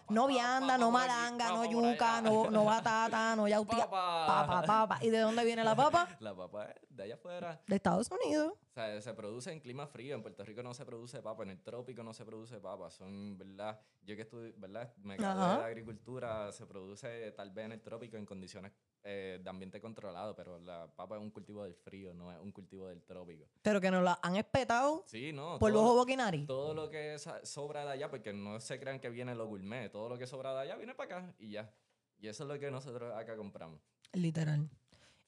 [0.09, 3.89] No vianda, no malanga, no yuca, no, no batata, no yautía.
[3.89, 4.63] Papa.
[4.65, 4.99] Papa.
[5.01, 6.07] ¿Y de dónde viene la papa?
[6.19, 7.61] La papa es de allá afuera.
[7.67, 8.53] De Estados Unidos.
[8.53, 10.15] O sea, se produce en clima frío.
[10.15, 11.43] En Puerto Rico no se produce papa.
[11.43, 12.91] En el trópico no se produce papa.
[12.91, 13.79] Son, ¿verdad?
[14.03, 14.93] Yo que estudio, ¿verdad?
[14.97, 16.51] Me gradué de agricultura.
[16.51, 18.71] Se produce tal vez en el trópico en condiciones
[19.03, 20.35] eh, de ambiente controlado.
[20.35, 23.45] Pero la papa es un cultivo del frío, no es un cultivo del trópico.
[23.63, 25.57] Pero que nos la han espetado Sí, no.
[25.57, 26.45] por los boquinari.
[26.45, 30.09] todo lo que sobra de allá, porque no se crean que viene lo gourmet, todo
[30.09, 31.73] lo que sobra de allá viene para acá y ya.
[32.19, 33.79] Y eso es lo que nosotros acá compramos.
[34.13, 34.69] Literal.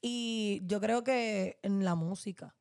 [0.01, 2.55] Y yo creo que en la música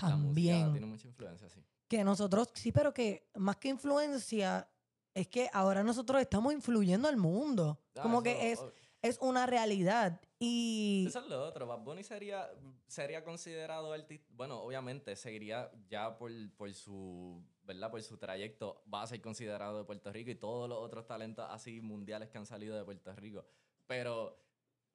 [0.00, 0.72] La música también.
[0.72, 1.60] tiene mucha influencia, sí.
[1.88, 4.68] Que nosotros, sí, pero que más que influencia,
[5.12, 7.78] es que ahora nosotros estamos influyendo al mundo.
[7.96, 10.20] Ah, Como eso- que es, oh, es una realidad.
[10.38, 11.66] Y Eso es lo otro.
[11.66, 12.50] Bad Bunny sería,
[12.86, 14.26] sería considerado artista.
[14.34, 17.42] Bueno, obviamente seguiría ya por, por su.
[17.64, 17.90] ¿Verdad?
[17.90, 21.46] Por su trayecto, va a ser considerado de Puerto Rico y todos los otros talentos
[21.50, 23.44] así mundiales que han salido de Puerto Rico.
[23.86, 24.38] Pero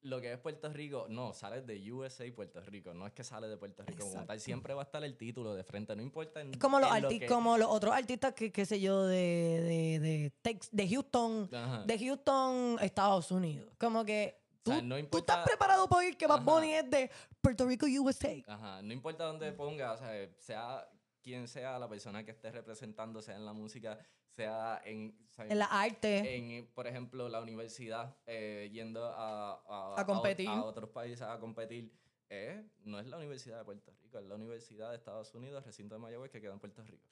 [0.02, 2.94] lo que es Puerto Rico, no, sale de USA y Puerto Rico.
[2.94, 4.40] No es que sale de Puerto Rico como tal.
[4.40, 6.42] Siempre va a estar el título de frente, no importa.
[6.42, 9.04] En, como los, en lo arti- que- como los otros artistas que, qué sé yo,
[9.06, 11.84] de, de, de, Tex- de Houston, Ajá.
[11.84, 13.74] de Houston, Estados Unidos.
[13.80, 16.44] Como que O tú, sea, no tú importa- estás preparado para oír que Bad.
[16.44, 18.42] Bunny es de Puerto Rico, USA.
[18.48, 20.90] Ajá, no importa dónde ponga, o sea, sea
[21.22, 25.60] quien sea la persona que esté representando, sea en la música, sea en, sea, En
[25.60, 26.36] la arte.
[26.36, 30.48] en, por ejemplo, la universidad, eh, yendo a, a, A competir.
[30.50, 31.92] a otros países a competir.
[32.30, 35.96] eh, no es la Universidad de Puerto Rico, es la Universidad de Estados Unidos, recinto
[35.96, 37.04] de Mayagüez, que queda en Puerto Rico.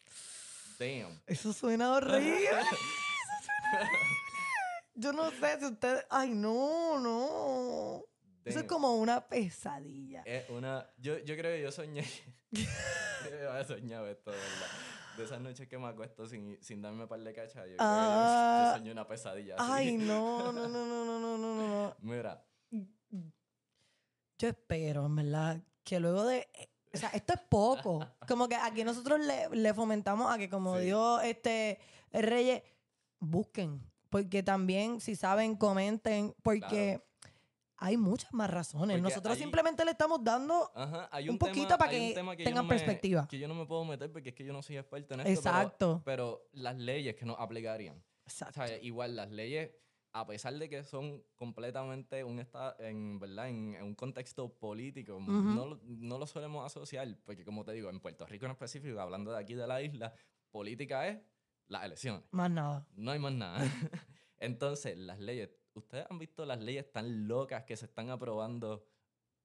[0.79, 1.19] Damn.
[1.25, 2.49] Eso suena horrible.
[4.93, 6.05] Yo no sé si ustedes.
[6.09, 8.03] Ay, no, no.
[8.45, 8.67] Eso es Damn.
[8.67, 10.23] como una pesadilla.
[10.25, 10.89] Es una.
[10.97, 12.03] Yo, yo creo que yo soñé.
[13.29, 14.67] yo había soñado esto, de ¿verdad?
[15.17, 17.67] De esas noches que me acuesto sin, sin darme par de cachas.
[17.67, 18.71] Yo, Ah.
[18.73, 19.55] yo soñé una pesadilla.
[19.57, 19.71] así.
[19.73, 21.95] Ay, no, no, no, no, no, no, no, no.
[22.01, 22.43] Mira,
[24.39, 26.47] Yo espero, en verdad, que luego de.
[26.93, 28.07] O sea, esto es poco.
[28.27, 30.85] Como que aquí nosotros le, le fomentamos a que, como Sí.
[30.85, 31.79] dijo este
[32.11, 32.61] Reyes,
[33.19, 33.81] busquen.
[34.09, 36.35] Porque también, si saben, comenten.
[36.43, 37.01] Porque
[37.77, 38.97] hay muchas más razones.
[38.97, 40.71] Porque Nosotros simplemente le estamos dando.
[40.75, 43.27] ajá, hay Un un, poquito tema- para que tengan no me- perspectiva.
[43.27, 45.31] Que yo no me puedo meter porque es que yo no soy experto en esto.
[45.31, 46.01] Exacto.
[46.05, 47.97] Pero, pero las leyes que nos aplicarían.
[47.97, 48.65] O Exacto.
[48.67, 49.71] sea, igual las leyes,
[50.13, 55.19] a pesar de que son completamente un estado, en verdad, en, en un contexto político,
[55.19, 59.31] no, no lo solemos asociar, porque como te digo, en Puerto Rico en específico, hablando
[59.31, 60.13] de aquí de la isla,
[60.49, 61.19] política es
[61.67, 62.23] las elecciones.
[62.31, 62.87] Más nada.
[62.95, 63.59] No hay más nada.
[64.39, 68.85] Entonces, las leyes, ¿ustedes han visto las leyes tan locas que se están aprobando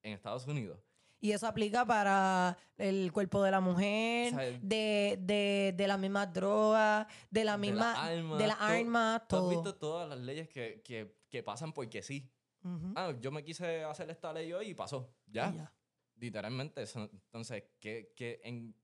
[0.03, 0.79] en Estados Unidos?
[1.21, 5.99] Y eso aplica para el cuerpo de la mujer, O sea, de, de, de las
[5.99, 9.51] mismas drogas, de la de las misma, armas, de las todo- armas, ¿Tú has todo.
[9.51, 12.29] visto todas las leyes que, que, que pasan porque sí?
[12.65, 12.93] Ujú.
[12.97, 15.15] Ah, yo me quise hacer esta ley hoy y pasó.
[15.27, 15.51] Ya.
[15.55, 15.73] Y ya.
[16.17, 16.83] Literalmente.
[16.83, 18.75] eso- Entonces, que, que en,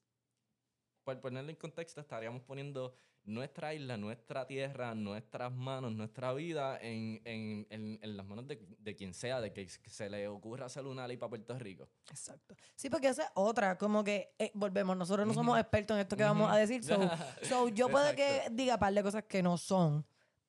[1.03, 2.95] por ponerlo en contexto, estaríamos poniendo
[3.29, 8.59] nuestra isla, nuestra tierra, nuestras manos, nuestra vida en, en, en, en las manos de,
[8.79, 11.89] de quien sea, de que se le ocurra hacer una ley para Puerto Rico.
[12.11, 12.57] Exacto.
[12.75, 16.17] Sí, porque esa es otra, como que eh, volvemos, nosotros no somos expertos en esto
[16.17, 16.97] que vamos a decir, so,
[17.43, 20.07] so, yo puedo que diga par de cosas que no son,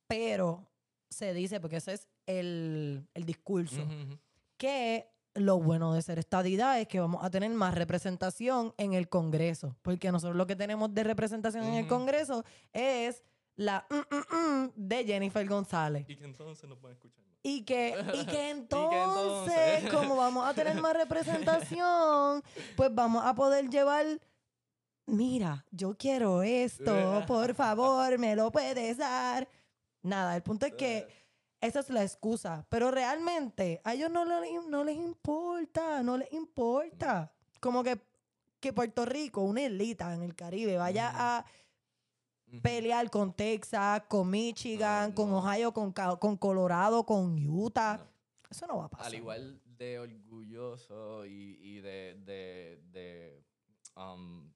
[0.08, 0.72] pero
[1.10, 3.86] se dice, porque ese es el, el discurso,
[4.58, 9.10] que lo bueno de ser estadidad es que vamos a tener más representación en el
[9.10, 11.88] Congreso, porque nosotros lo que tenemos de representación en el.
[11.88, 13.24] Congreso es
[13.56, 16.06] la mm, mm, mm de Jennifer González.
[16.08, 17.38] Y que entonces nos pueden escuchar más.
[17.44, 22.44] Y que, y que entonces- entonces, como vamos a tener más representación,
[22.76, 24.06] pues vamos a poder llevar,
[25.06, 29.48] mira, yo quiero esto, por favor, me lo puedes dar.
[30.02, 31.08] Nada, el punto es que
[31.62, 36.32] esa es la excusa, pero realmente a ellos no, le- no les importa, no les
[36.34, 37.32] importa.
[37.60, 38.00] Como que,
[38.60, 41.46] que Puerto Rico, una islita en el Caribe, vaya a
[42.62, 45.34] pelear con Texas, con Michigan, No, con.
[45.34, 47.98] Ohio, con, con Colorado, con Utah.
[47.98, 48.10] No.
[48.50, 49.08] Eso no va a pasar.
[49.08, 53.44] Al igual de orgulloso y, y de, de, de
[53.96, 54.52] um,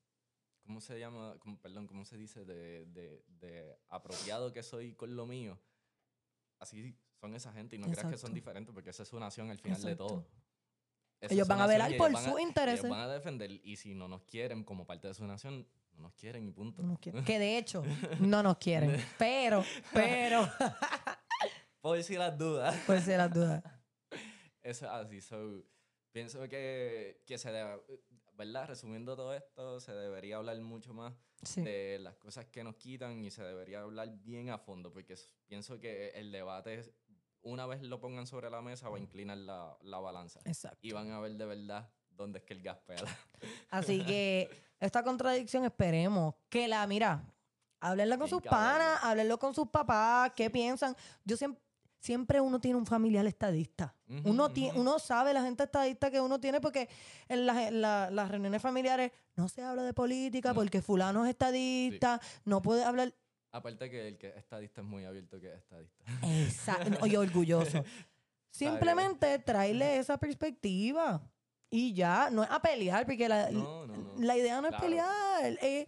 [0.65, 1.35] ¿cómo se llama?
[1.39, 2.43] Como- perdón, ¿cómo se dice?
[2.45, 5.59] De, de, de apropiado que soy con lo mío.
[6.63, 8.33] Así son esa gente y no creas que son Exacto.
[8.35, 10.07] diferentes porque esa es su nación al final de Exacto.
[10.07, 10.27] todo.
[11.21, 12.89] Esa Ellos van a velar por sus ellos intereses.
[12.89, 16.13] van a defender y si no nos quieren como parte de su nación, no nos
[16.15, 16.81] quieren y punto.
[16.81, 17.23] No nos quieren.
[17.23, 17.83] Que de hecho,
[18.19, 18.97] no nos quieren.
[19.17, 20.49] Pero, pero,
[21.81, 22.75] Puedo decir las dudas.
[22.87, 23.63] por si las dudas.
[24.63, 25.21] Eso es así.
[25.21, 25.63] So,
[26.11, 27.81] pienso que, que se debe,
[28.45, 28.67] ¿verdad?
[28.67, 31.61] Resumiendo todo esto, se debería hablar mucho más Sí.
[31.61, 35.77] de las cosas que nos quitan y se debería hablar bien a fondo, porque pienso
[35.79, 36.93] que el debate,
[37.41, 40.39] una vez lo pongan sobre la mesa, va a inclinar la, la balanza.
[40.45, 40.79] Exacto.
[40.81, 43.01] Y van a ver de verdad dónde es que el gas pela.
[43.69, 47.23] Así que esta contradicción esperemos que la, mira,
[47.81, 48.61] háblenla con Bien sus cabrón.
[48.61, 50.49] panas, háblenlo con sus papás, qué Sí.
[50.49, 50.95] piensan.
[51.25, 51.61] Yo siempre,
[52.03, 53.95] siempre uno tiene un familiar estadista.
[54.25, 56.89] Uno, uno sabe la gente estadista que uno tiene porque
[57.29, 60.55] en la- las reuniones familiares no se habla de política No.
[60.55, 63.13] porque fulano es estadista, no puede hablar...
[63.51, 66.03] Aparte que el que es estadista es muy abierto que es estadista.
[66.23, 67.83] Exacto, oye, orgulloso.
[68.51, 71.21] Simplemente traerle esa perspectiva
[71.69, 74.13] y ya, no es a pelear porque la, No, no, no.
[74.17, 75.57] la idea no es pelear.
[75.61, 75.87] eh,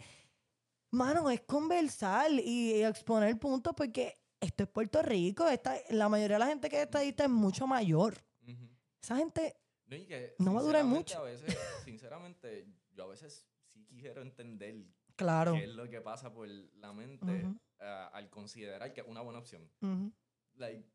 [0.91, 5.47] mano, es conversar y exponer puntos porque esto es Puerto Rico.
[5.47, 8.15] Esta, la mayoría de la gente que es estadista es mucho mayor.
[8.47, 8.69] Ujú.
[9.01, 9.55] Esa gente,
[9.87, 11.17] No, que, No va a durar mucho.
[11.19, 15.53] A veces, sinceramente, yo a veces sí quiero entender claro.
[15.53, 17.59] qué es lo que pasa por la mente Ujú.
[17.79, 19.69] ah, al considerar que es una buena opción.
[19.81, 20.11] Ujú.
[20.55, 20.85] Like,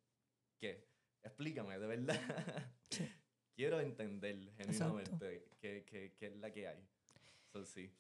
[0.58, 0.88] ¿qué?
[1.22, 2.18] Explícame, de verdad.
[2.90, 3.08] Sí.
[3.54, 6.84] Quiero entender genuinamente qué, qué- qué es la que hay.
[7.52, 7.94] So, sí.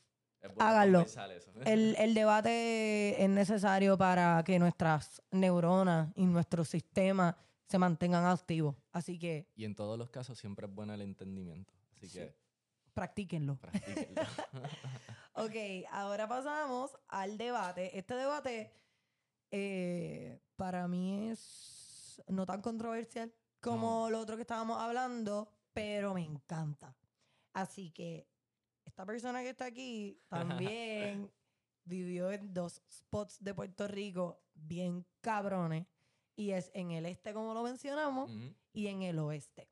[0.58, 1.04] Háganlo.
[1.66, 7.34] El, el debate es necesario para que nuestras neuronas y nuestros sistemas
[7.66, 8.74] se mantengan activos.
[8.92, 11.72] Así que y en todos los casos siempre es bueno el entendimiento.
[11.92, 12.18] Así Sí.
[12.18, 12.34] que
[12.94, 13.56] practíquenlo.
[13.56, 14.22] practíquenlo.
[15.34, 15.54] Ok,
[15.92, 17.96] ahora pasamos al debate.
[17.96, 18.72] Este debate
[19.50, 26.22] eh, para mí es no tan controversial como lo otro que estábamos hablando, pero me
[26.24, 26.94] encanta.
[27.52, 28.26] Así que
[29.00, 31.30] esta persona que está aquí también
[31.84, 35.86] vivió en dos spots de Puerto Rico bien cabrones.
[36.36, 38.30] Y es en el este, como lo mencionamos,
[38.72, 39.68] y en el oeste.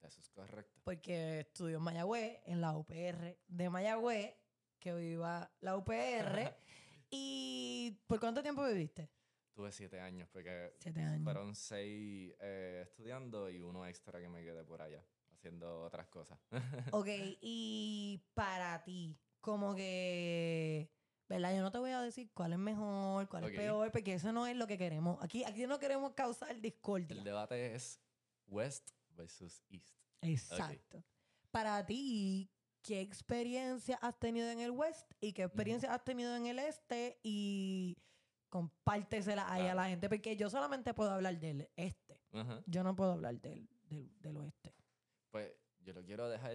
[0.00, 0.80] Eso es correcto.
[0.84, 4.34] Porque estudió en Mayagüez, en la UPR de Mayagüez,
[4.78, 6.54] que viva la UPR.
[7.10, 9.08] ¿Y por cuánto tiempo viviste?
[9.54, 11.24] Tuve siete años porque Siete años.
[11.24, 15.04] fueron seis eh, estudiando y uno extra que me quedé por allá
[15.42, 16.38] haciendo otras cosas.
[16.92, 17.08] Ok,
[17.40, 20.88] y para ti, como que,
[21.28, 21.56] ¿verdad?
[21.56, 24.46] Yo no te voy a decir cuál es mejor, cuál es peor, porque eso no
[24.46, 25.18] es lo que queremos.
[25.20, 27.16] Aquí, aquí no queremos causar discordia.
[27.16, 28.00] El debate es
[28.46, 29.96] West versus East.
[30.20, 31.02] Exacto.
[31.50, 32.48] Para ti,
[32.82, 37.18] ¿qué experiencia has tenido en el West y qué experiencia has tenido en el Este?
[37.24, 37.98] Y
[38.48, 42.20] compártesela ahí a la gente, porque yo solamente puedo hablar del Este.
[42.66, 44.81] Yo no puedo hablar del, del, del Oeste.
[45.32, 46.54] Pues yo lo quiero dejar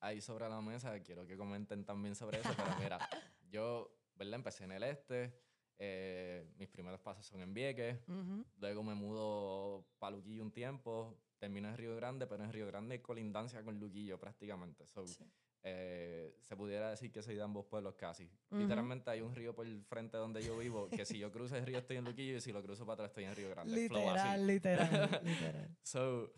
[0.00, 1.00] ahí sobre la mesa.
[1.02, 2.50] Quiero que comenten también sobre eso.
[2.56, 2.98] Pero mira,
[3.50, 4.34] yo, ¿verdad?
[4.34, 5.34] Empecé en el este.
[5.80, 7.98] Eh, mis primeros pasos son en Vieques.
[8.06, 8.44] Ujú.
[8.58, 11.18] Luego me mudo para Luquillo un tiempo.
[11.38, 14.86] Termino en Río Grande, pero en Río Grande hay colindancia con Luquillo prácticamente.
[14.88, 15.24] So, Sí.
[15.62, 18.24] eh, se pudiera decir que soy de ambos pueblos casi.
[18.50, 18.60] Ujú.
[18.60, 21.64] Literalmente hay un río por el frente donde yo vivo, que si yo cruzo el
[21.64, 23.72] río estoy en Luquillo y si lo cruzo para atrás estoy en Río Grande.
[23.74, 25.76] Literal, literal, literal.
[25.82, 26.32] So,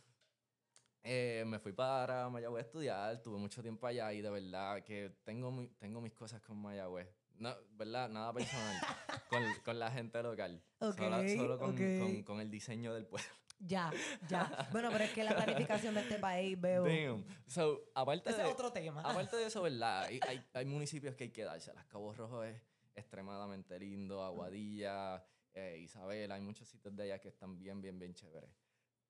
[1.02, 5.10] eh, me fui para Mayagüez a estudiar, tuve mucho tiempo allá y de verdad que
[5.24, 7.08] tengo, mi- tengo mis cosas con Mayagüez.
[7.36, 8.08] No, ¿verdad?
[8.10, 8.76] Nada personal.
[9.30, 10.62] con, con la gente local.
[10.80, 11.98] Ok, solo solo con, ok.
[11.98, 13.28] con- con el diseño del pueblo.
[13.62, 13.90] Ya,
[14.28, 14.68] ya.
[14.72, 16.84] Bueno, pero es que la planificación de este país, veo.
[16.84, 17.24] Damn.
[17.46, 19.02] So, aparte Ese de, es otro tema.
[19.02, 20.04] aparte de eso, ¿verdad?
[20.04, 21.72] Hay, hay, hay municipios que hay que darse.
[21.74, 22.58] Las Cabo Rojo es
[22.94, 28.14] extremadamente lindo, Aguadilla, eh, Isabela, hay muchos sitios de allá que están bien, bien, bien
[28.14, 28.50] chéveres.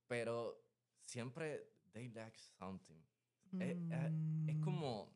[0.08, 0.64] Pero
[1.04, 3.00] siempre they lack something.
[3.58, 4.12] Es, es-
[4.46, 4.60] es Mm.
[4.60, 5.12] como,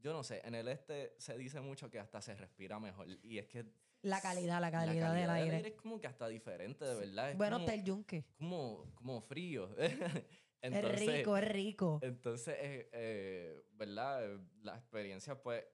[0.00, 3.06] yo no sé, en el este se dice mucho que hasta se respira mejor.
[3.22, 3.64] Y es que
[4.02, 5.68] La calidad, la la calidad, del aire.
[5.68, 7.30] es como que hasta diferente, de verdad.
[7.32, 8.24] Es Bueno, como, está el yunque.
[8.38, 9.74] como, como frío.
[10.62, 11.98] es rico, es rico.
[12.02, 14.24] Entonces, eh, eh, ¿verdad?
[14.34, 15.64] Eh, La experiencia, pues,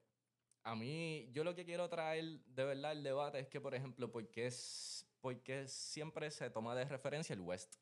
[0.63, 4.11] a mí, yo lo que quiero traer de verdad el debate es que, por ejemplo,
[4.11, 7.75] ¿por qué, es, por qué siempre se toma de referencia el West?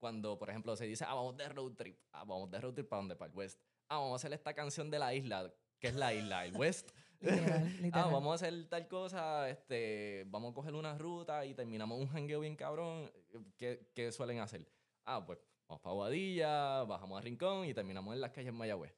[0.00, 1.98] Cuando, por ejemplo, se dice, ah, vamos de road trip.
[2.12, 3.16] Ah, vamos de road trip para dónde?
[3.16, 3.60] Para el West.
[3.88, 5.52] Ah, vamos a hacer esta canción de la isla.
[5.78, 6.46] ¿Qué es la isla?
[6.46, 6.90] El West.
[7.20, 8.10] Literal, ah, literal.
[8.10, 12.40] vamos a hacer tal cosa, este, vamos a coger una ruta y terminamos un jangueo
[12.40, 13.12] bien cabrón.
[13.58, 14.66] ¿Qué, qué suelen hacer?
[15.04, 18.94] Ah, pues vamos para Guadilla, bajamos a Rincón y terminamos en las calles Mayagüez.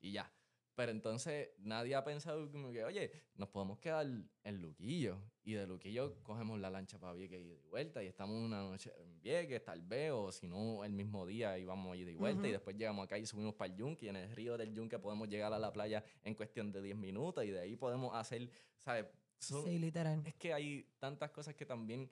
[0.00, 0.28] Y ya.
[0.74, 4.06] Pero entonces nadie ha pensado como que, oye, nos podemos quedar
[4.44, 5.18] en Luquillo.
[5.42, 8.02] Y de Luquillo cogemos la lancha para Vieques y de vuelta.
[8.02, 11.64] Y estamos una noche en Vieques, tal vez, o si no, el mismo día y
[11.64, 12.48] vamos ida y vuelta.
[12.48, 14.06] Y después llegamos acá y subimos para el Yunque.
[14.06, 16.96] Y en el río del Yunque podemos llegar a la playa en cuestión de 10
[16.96, 17.44] minutos.
[17.44, 19.06] Y de ahí podemos hacer, ¿sabes?
[19.38, 20.22] Son- Sí, literal.
[20.24, 22.10] es que hay tantas cosas que también,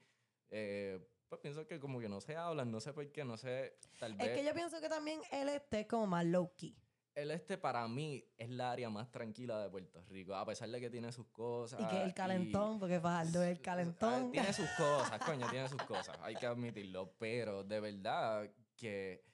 [0.50, 3.78] eh, pues pienso que como que no se hablan, no sé por qué, no sé,
[3.98, 4.28] tal vez.
[4.28, 6.74] Es que yo pienso que también el este es como más low key.
[7.18, 10.78] El este para mí es la área más tranquila de Puerto Rico, a pesar de
[10.80, 11.80] que tiene sus cosas.
[11.82, 14.30] Y que el calentón, porque Fajardo es el Ah, calentón.
[14.30, 19.24] Tiene sus cosas, coño, tiene sus cosas, hay que admitirlo, pero de verdad que,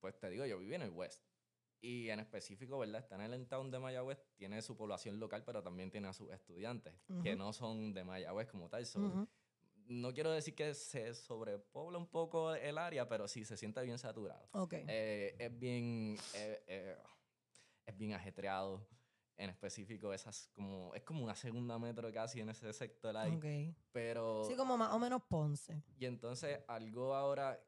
[0.00, 1.24] pues te digo, yo viví en el West.
[1.80, 3.00] Y en específico, ¿verdad?
[3.00, 6.30] Está en el town de Mayagüez, tiene su población local, pero también tiene a sus
[6.30, 6.92] estudiantes,
[7.22, 7.38] que Ujú.
[7.38, 8.84] no son de Mayagüez como tal.
[8.84, 9.26] so, Ujú.
[9.88, 13.98] No quiero decir que se sobrepobla un poco el área, pero sí se siente bien
[13.98, 14.48] saturado.
[14.52, 14.74] Ok.
[14.86, 16.96] Eh, es bien eh, eh,
[17.86, 18.86] es bien ajetreado
[19.38, 23.74] en específico esas como es como una segunda metro casi en ese sector ahí ok.
[23.92, 25.80] pero Sí, como más o menos Ponce.
[25.96, 27.58] y entonces algo ahora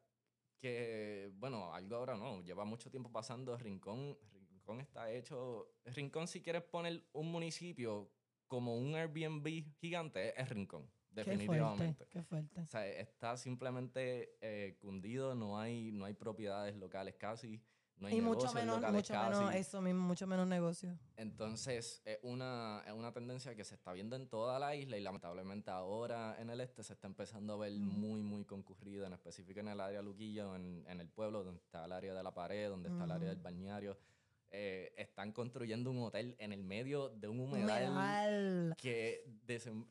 [0.57, 4.17] que bueno algo ahora no lleva mucho tiempo pasando Rincón
[4.49, 8.11] Rincón está hecho Rincón si quieres poner un municipio
[8.47, 9.47] como un Airbnb
[9.79, 12.61] gigante es Rincón Qué fuerte, definitivamente qué fuerte.
[12.61, 17.61] o sea, está simplemente eh, cundido, no hay, no hay propiedades locales casi,
[17.97, 19.43] no hay Y mucho negocios menos, locales mucho casi.
[19.43, 20.97] menos eso mismo, mucho menos negocio.
[21.17, 25.01] Entonces, es una, es una tendencia que se está viendo en toda la isla y
[25.01, 27.81] lamentablemente ahora en el este se está empezando a ver Ujú.
[27.81, 31.85] muy, muy concurrido, en específico en el área Luquillo, en, en el pueblo, donde está
[31.85, 33.97] el área de la pared, donde está el área del balneario.
[34.53, 39.23] Eh, están construyendo un hotel en el medio de un humedal que,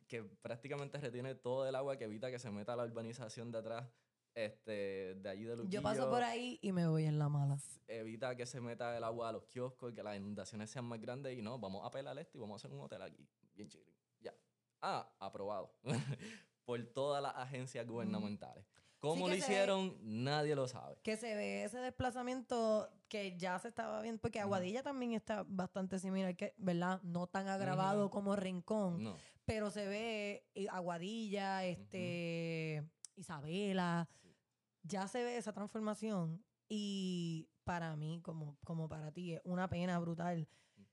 [0.06, 3.88] que prácticamente retiene todo el agua que evita que se meta la urbanización de atrás,
[4.34, 5.78] este, de allí de Luquillo.
[5.78, 7.56] Yo paso por ahí y me voy en la mala.
[7.88, 11.38] Evita que se meta el agua a los kioscos, que las inundaciones sean más grandes
[11.38, 13.94] y no, vamos a pelar esto y vamos a hacer un hotel aquí, bien chilling.
[14.20, 14.34] Ya.
[14.82, 15.74] Ah, aprobado.
[16.66, 18.64] por todas las agencias gubernamentales.
[19.00, 19.96] ¿Cómo lo ve- hicieron?
[20.02, 20.98] Nadie lo sabe.
[21.02, 25.98] Que se ve ese desplazamiento que ya se estaba viendo, porque Aguadilla también está bastante
[25.98, 27.00] similar, que, ¿verdad?
[27.02, 29.16] No tan agravado como Rincón, No.
[29.44, 32.84] pero se ve eh, Aguadilla, este,
[33.16, 34.36] Isabela, Sí.
[34.82, 39.98] ya se ve esa transformación y para mí, como, como para ti, es una pena
[39.98, 40.46] brutal.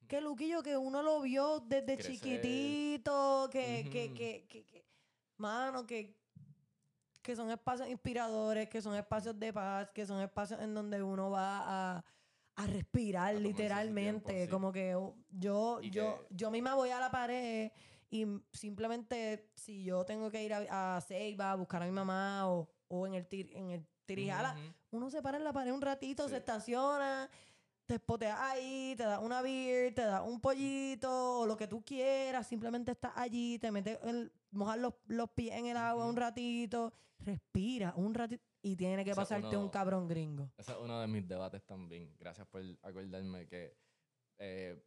[0.07, 2.13] Que Luquillo, que uno lo vio desde Crecer.
[2.13, 4.85] chiquitito, que, que, que, que-
[5.37, 6.15] mano, que,
[7.27, 11.29] que son espacios inspiradores, que son espacios de paz, que son espacios en donde uno
[11.29, 12.05] va a,
[12.55, 14.31] a respirar A literalmente.
[14.31, 14.49] tiempo, sí.
[14.49, 17.69] Como que uh, yo, Y yo, que- yo misma voy a la pared
[18.09, 22.47] y simplemente si yo tengo que ir a, a Ceiba a buscar a mi mamá
[22.49, 24.55] o, o en el, tir, en el Tirijala,
[24.91, 26.29] uno se para en la pared un ratito, Sí.
[26.29, 27.29] se estaciona,
[27.87, 31.83] te espoteas ahí, te da una beer, te da un pollito o lo que tú
[31.83, 36.17] quieras, simplemente estás allí, te metes, el, mojas los, los pies en el agua un
[36.17, 40.51] ratito, respira un ratito y tiene que O sea, pasarte un cabrón gringo.
[40.57, 42.13] Ese es uno de mis debates también.
[42.19, 43.77] Gracias por acordarme que,
[44.37, 44.83] eh,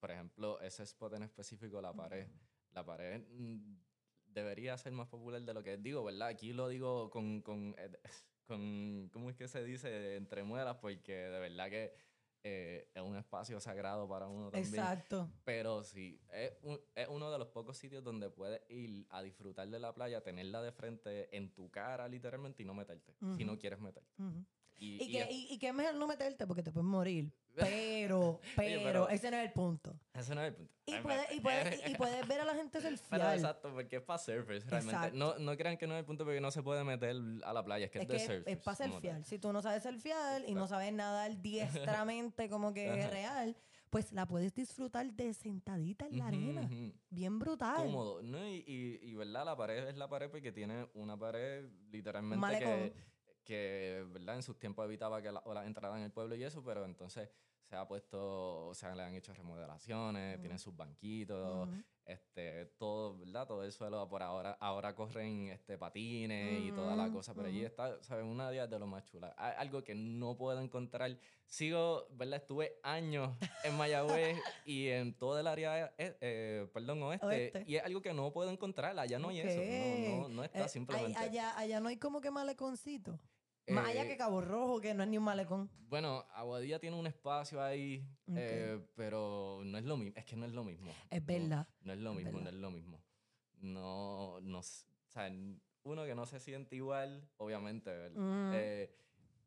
[0.00, 2.26] por ejemplo, ese spot en específico, la pared,
[2.72, 3.76] la pared mm,
[4.24, 6.28] debería ser más popular de lo que digo, ¿verdad?
[6.28, 7.92] Aquí lo digo con, con, eh,
[8.46, 10.16] con ¿cómo es que se dice?
[10.16, 12.07] Entre muelas, porque de verdad que
[12.50, 14.72] eh, es un espacio sagrado para uno también.
[14.74, 15.30] Exacto.
[15.44, 19.68] Pero sí, es, un- es uno de los pocos sitios donde puedes ir a disfrutar
[19.68, 23.58] de la playa, tenerla de frente en tu cara literalmente y no meterte, si no
[23.58, 24.10] quieres meterte.
[24.78, 26.86] Y, Y, y que, es- y, y que es mejor no meterte porque te puedes
[26.88, 27.32] morir.
[27.58, 29.98] Pero, pero, pero- ese no es el punto.
[30.14, 30.72] ese no es el punto.
[30.86, 33.34] Y puedes, y, puedes, puedes ver a la gente Pero surfear.
[33.34, 34.94] exacto, porque es para surfers realmente.
[34.94, 35.18] Exacto.
[35.18, 37.64] No, no crean que no es el punto porque no se puede meter a la
[37.64, 39.24] playa, es que es, Es de que es, para surfear.
[39.24, 43.56] Si tú no sabes surfear y no sabes nadar diestramente como que es real,
[43.90, 46.68] pues la puedes disfrutar de sentadita en la arena.
[47.10, 47.76] Bien brutal.
[47.76, 48.46] Cómodo, ¿no?
[48.46, 49.44] Y, y, y, ¿verdad?
[49.44, 52.90] La pared es la pared porque tiene una pared literalmente malecón.
[52.90, 52.94] que,
[53.48, 54.36] que, ¿verdad?
[54.36, 57.30] En sus tiempos evitaba que las olas entraran en el pueblo y eso, pero entonces
[57.64, 60.40] se ha puesto, o sea, le han hecho remodelaciones, Ujú.
[60.42, 61.82] tienen sus banquitos, Ujú.
[62.06, 63.46] este, todo, ¿verdad?
[63.46, 67.64] Todo el suelo por ahora, ahora corren este, patines y toda la cosa, pero allí
[67.64, 68.24] está, ¿sabes?
[68.24, 69.34] Una de de lo más chula.
[69.36, 71.18] A- Algo que no puedo encontrar.
[71.46, 72.40] Sigo, ¿verdad?
[72.40, 77.64] Estuve años en Mayagüez y en todo el área, eh, eh, perdón, oeste, Oeste.
[77.66, 78.98] y es algo que no puedo encontrar.
[78.98, 79.60] Allá no hay eso.
[79.62, 81.18] No, no, no está Eh, simplemente.
[81.18, 83.18] allá, allá no hay como que maleconcito.
[83.70, 85.70] Más allá Eh, que Cabo Rojo, que no es ni un malecón.
[85.88, 88.36] Bueno, Aguadilla tiene un espacio ahí, Ok.
[88.36, 90.14] eh, pero no es lo mismo.
[90.18, 90.90] Es que no es lo mismo.
[91.10, 91.68] Es No, verdad.
[91.82, 92.54] No es lo es mismo, no verdad.
[92.54, 93.02] es lo mismo.
[93.60, 95.32] No, no, o sea,
[95.82, 98.20] uno que no se siente igual, obviamente, ¿verdad?
[98.20, 98.52] Mm.
[98.54, 98.94] Eh,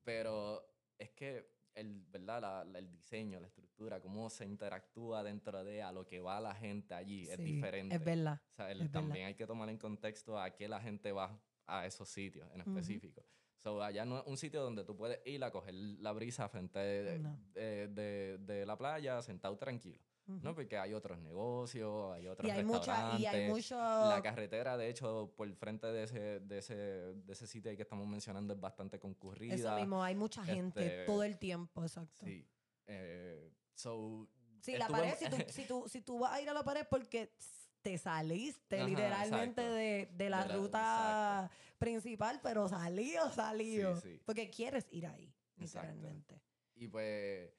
[0.03, 0.63] pero
[0.97, 2.41] es que el, ¿verdad?
[2.41, 6.41] La- la- el diseño, la estructura, cómo se interactúa dentro de a lo que va
[6.41, 7.95] la gente allí es Sí, diferente.
[7.95, 8.41] Es verdad.
[8.51, 8.99] O sea, el- es verdad.
[9.01, 12.61] también hay que tomar en contexto a qué la gente va a esos sitios en
[12.61, 13.20] específico.
[13.63, 16.79] So, allá no es un sitio donde tú puedes ir a coger la brisa frente
[16.79, 17.37] de, No.
[17.53, 20.03] de- de- de la playa sentado tranquilo.
[20.27, 20.55] ¿no?
[20.55, 23.49] Porque hay otros negocios, hay otros Y hay mucha, y hay restaurantes.
[23.49, 23.75] mucho.
[23.75, 27.75] La carretera, de hecho, por el frente de ese, de ese, de ese sitio ahí
[27.75, 29.55] que estamos mencionando es bastante concurrida.
[29.55, 32.23] Eso mismo, hay mucha gente este, todo el tiempo, exacto.
[32.25, 32.47] Sí.
[32.87, 34.27] Eh, so,
[34.61, 36.63] Sí, la pared, en- si tú, si, tú, si tú vas a ir a la
[36.63, 37.33] pared porque
[37.81, 43.95] te saliste Ajá, literalmente de, de la De la- ruta principal, pero salió, salió.
[44.01, 44.21] Sí, sí.
[44.25, 45.87] Porque quieres ir ahí, Exacto.
[45.87, 46.41] literalmente.
[46.75, 47.51] Y pues,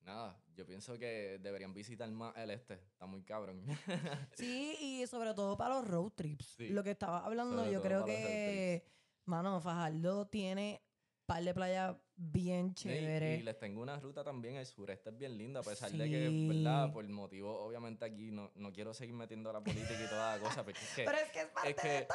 [0.00, 2.74] nada, yo pienso que deberían visitar más el este.
[2.74, 3.62] Está muy cabrón.
[4.34, 6.54] Sí, y sobre todo para los road trips.
[6.56, 8.84] Sí, Lo que estaba hablando, sobre yo creo que,
[9.26, 10.82] mano, Fajardo tiene
[11.28, 13.40] par de playas bien Y- chéveres.
[13.40, 16.48] Y, les tengo una ruta también al sureste, es bien linda, a pesar de que,
[16.48, 16.86] ¿verdad?
[16.86, 16.92] Sí.
[16.92, 20.64] Por motivo, obviamente aquí no, no quiero seguir metiendo la política y toda la cosa,
[20.64, 22.08] porque es que, Pero es que es parte es de que,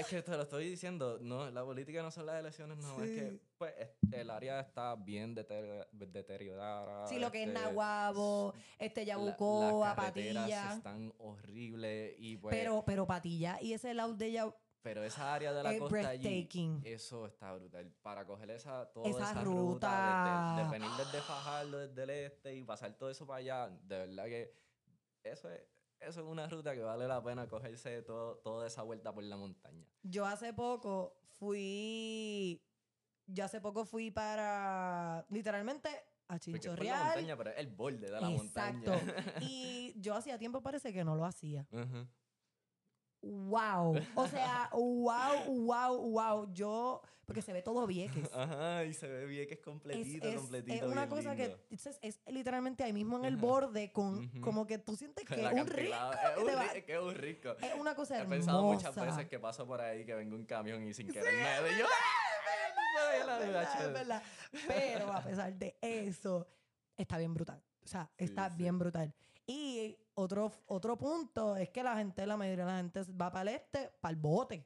[0.00, 3.10] es que te lo estoy diciendo, no, la política no son las elecciones, no, es
[3.10, 3.40] que Sí.
[3.58, 7.06] pues, es- el área está bien deteriora- deteriorada.
[7.06, 10.72] Sí, lo que es este, Nahuabo, este la- Yabucoa, las Patilla.
[10.74, 12.56] están horribles y pues...
[12.56, 16.08] Pero, pero Patilla y ese lado de ella Pero esa área de la es costa
[16.08, 16.48] allí,
[16.84, 17.92] eso está brutal.
[18.02, 19.88] Para coger esa, toda Esa esa, ruta.
[19.88, 23.68] ruta, desde, de venir desde Fajardo, desde el este y pasar todo eso para allá,
[23.68, 24.54] de verdad que
[25.24, 25.60] eso es,
[26.00, 29.36] eso es una ruta que vale la pena cogerse todo, toda esa vuelta por la
[29.36, 29.84] montaña.
[30.02, 32.62] Yo hace poco fui.
[33.26, 35.26] Yo hace poco fui para.
[35.28, 35.88] Literalmente
[36.28, 37.04] a por la Chinchorreal.
[37.06, 38.92] montaña, pero es el borde de la Exacto.
[38.92, 39.14] montaña.
[39.42, 41.66] Y yo hacía tiempo parece que no lo hacía.
[41.72, 42.06] Ujú.
[43.22, 43.96] ¡Wow!
[44.14, 46.52] O sea, wow, wow, wow.
[46.52, 47.02] Yo.
[47.26, 48.30] Porque se ve todo Vieques.
[48.32, 50.74] Ajá, y se ve bien que es Es, completito, es- completito.
[50.76, 51.58] es una bien cosa lindo.
[51.68, 53.42] que es, es literalmente ahí mismo en el Ajá.
[53.42, 54.40] borde con Ujú.
[54.40, 55.94] como que tú sientes que es un rico.
[55.94, 57.50] Es un, va- que un rico.
[57.60, 58.36] Es una cosa He hermosa.
[58.36, 61.68] pensado muchas veces que paso por ahí que venga un camión y sin querer me
[61.68, 61.84] doy yo.
[61.84, 62.74] ¡ah!
[62.74, 63.86] No puedo ir a la Es verdad, ducha".
[63.86, 64.22] es verdad.
[64.68, 66.46] Pero a pesar de eso,
[66.96, 67.62] está bien brutal.
[67.84, 68.56] O sea, Sí, está sí.
[68.56, 69.12] bien brutal.
[69.48, 73.50] Y otro, otro punto es que la gente, la mayoría de la gente va para
[73.50, 74.64] el este, para el bote.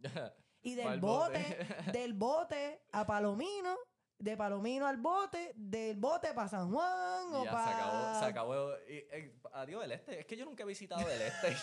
[0.66, 1.92] Y del bote, bote.
[1.92, 3.76] del bote a Palomino,
[4.18, 7.64] de Palomino al bote, del bote para San Juan o para...
[7.66, 8.70] se acabó, se acabó.
[8.88, 10.20] Y, eh, adiós el este.
[10.20, 11.54] Es que yo nunca he visitado el este.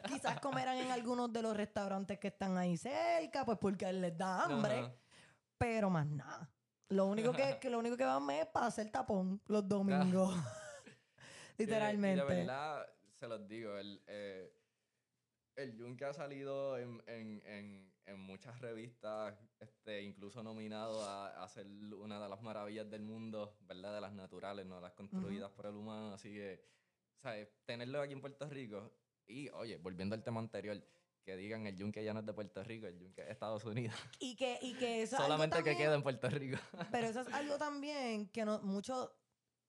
[0.06, 4.44] Quizás comerán en algunos de los restaurantes que están ahí cerca, pues porque les da
[4.44, 4.94] hambre.
[5.58, 6.48] Pero más nada.
[6.90, 10.36] Lo único que, que lo único que van es para hacer tapón los domingos.
[11.58, 12.24] Y de- Literalmente.
[12.24, 14.52] Y de verdad, se los digo, el, eh,
[15.56, 21.48] el Yunque ha salido en, en, en, en muchas revistas, este, incluso nominado a, a
[21.48, 23.94] ser una de las maravillas del mundo, ¿verdad?
[23.94, 26.12] De las naturales, no las construidas por el humano.
[26.12, 26.62] Así que,
[27.22, 27.48] ¿sabes?
[27.64, 28.92] Tenerlo aquí en Puerto Rico.
[29.26, 30.80] Y, oye, volviendo al tema anterior,
[31.24, 33.64] que digan el Yunque ya no es de Puerto Rico, el Yunque es de Estados
[33.64, 33.96] Unidos.
[34.20, 36.58] y que, y que eso Solamente que también- queda en Puerto Rico.
[36.92, 39.10] Pero eso es algo también que no, mucho,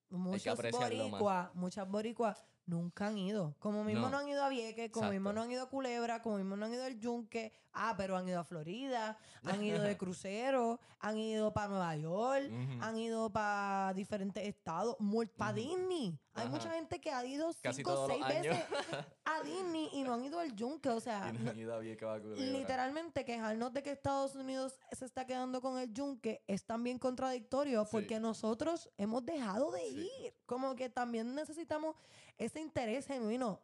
[0.09, 3.55] muchos boricuas, muchas boricuas nunca han ido.
[3.59, 4.17] Como mismo no, No.
[4.19, 6.73] han ido a Vieques, como mismo no han ido a Culebra, como mismo no han
[6.73, 7.51] ido al Yunque.
[7.79, 12.49] Ah, pero han ido a Florida, han ido de crucero, han ido para Nueva York,
[12.81, 14.95] han ido para diferentes estados,
[15.37, 15.59] para Ujú.
[15.61, 16.19] Disney.
[16.33, 16.49] Hay Ajá.
[16.51, 18.57] mucha gente que ha ido Casi cinco o seis veces
[19.25, 20.89] a Disney y no han ido al Yunque.
[20.89, 22.43] O sea, y no han ido a Vieques a Culebra.
[22.45, 27.83] Literalmente quejarnos de que Estados Unidos se está quedando con el yunque es también contradictorio
[27.85, 27.89] Sí.
[27.91, 30.11] porque nosotros hemos dejado de Sí.
[30.25, 30.33] ir.
[30.47, 31.95] Como que también necesitamos
[32.37, 33.61] ese interés genuino.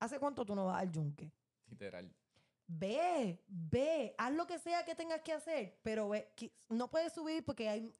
[0.00, 1.32] ¿Hace cuánto tú no vas al yunque?
[1.66, 2.14] Literal.
[2.70, 6.30] Ve, ve, haz lo que sea que tengas que hacer, pero ve,
[6.68, 7.90] no puedes subir porque hay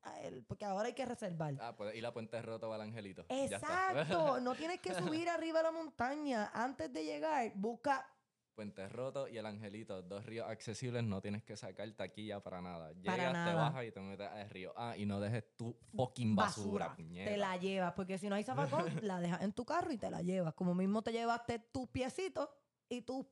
[0.47, 1.55] porque ahora hay que reservar.
[1.59, 3.25] Ah, pues ir a Puente Roto al Angelito.
[3.31, 6.51] Exacto, no tienes que subir arriba a la montaña.
[6.53, 8.07] Antes de llegar, busca
[8.59, 12.91] Puente Roto y el Angelito, dos ríos accesibles, no tienes que sacar taquilla para nada.
[12.91, 14.73] Llegas, Para te bajas y te metes al río.
[14.77, 16.93] Ah, y no dejes tu fucking basura.
[16.97, 20.11] Te la llevas, porque si no hay zafacón, la dejas en tu carro y te
[20.11, 20.55] la llevas.
[20.55, 22.49] Como mismo te llevaste tus piecitos
[22.89, 23.27] y tus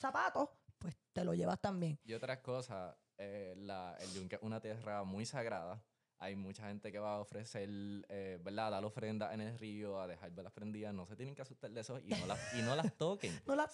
[0.00, 1.98] zapatos, pues te lo llevas también.
[2.04, 5.82] Y otras cosas, eh, la, el yunque es una tierra muy sagrada.
[6.20, 7.68] Hay mucha gente que va a ofrecer,
[8.08, 8.68] eh, ¿verdad?
[8.68, 10.92] A dar ofrendas en el río, a dejar velas prendidas.
[10.92, 13.32] No se tienen que asustar de eso y no las, y no las toquen.
[13.46, 13.72] No las